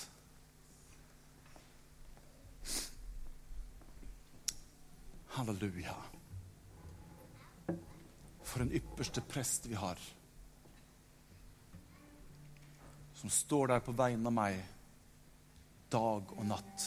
Halleluja. 5.33 5.97
For 8.45 8.61
en 8.63 8.71
ypperste 8.77 9.25
prest 9.33 9.65
vi 9.67 9.75
har 9.75 9.97
som 13.19 13.29
står 13.29 13.73
der 13.73 13.81
på 13.83 13.95
vegne 13.99 14.31
av 14.31 14.35
meg 14.35 14.59
dag 15.91 16.31
og 16.37 16.45
natt. 16.47 16.85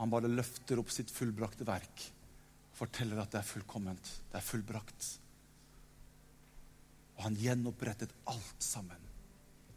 Han 0.00 0.10
bare 0.10 0.30
løfter 0.32 0.80
opp 0.80 0.90
sitt 0.90 1.12
fullbrakte 1.12 1.66
verk 1.68 2.06
og 2.70 2.78
forteller 2.80 3.20
at 3.20 3.34
det 3.34 3.42
er 3.42 3.46
fullkomment, 3.46 4.10
det 4.32 4.40
er 4.40 4.46
fullbrakt. 4.46 5.08
Og 7.18 7.26
han 7.26 7.36
gjenopprettet 7.36 8.14
alt 8.32 8.64
sammen. 8.64 9.06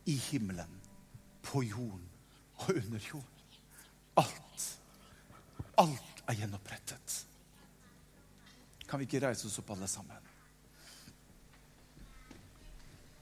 I 0.07 0.15
himmelen, 0.31 0.79
på 1.43 1.61
jorden 1.63 2.07
og 2.63 2.69
under 2.73 3.05
jorden. 3.11 3.59
Alt. 4.19 4.65
Alt 5.79 6.23
er 6.27 6.39
gjenopprettet. 6.39 7.15
Kan 8.87 8.99
vi 8.99 9.07
ikke 9.07 9.21
reise 9.27 9.47
oss 9.47 9.59
opp, 9.59 9.71
alle 9.75 9.87
sammen? 9.91 10.32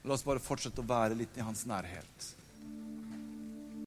La 0.04 0.16
oss 0.16 0.24
bare 0.26 0.42
fortsette 0.42 0.82
å 0.82 0.86
være 0.88 1.14
litt 1.18 1.36
i 1.38 1.44
hans 1.46 1.62
nærhet. 1.70 2.30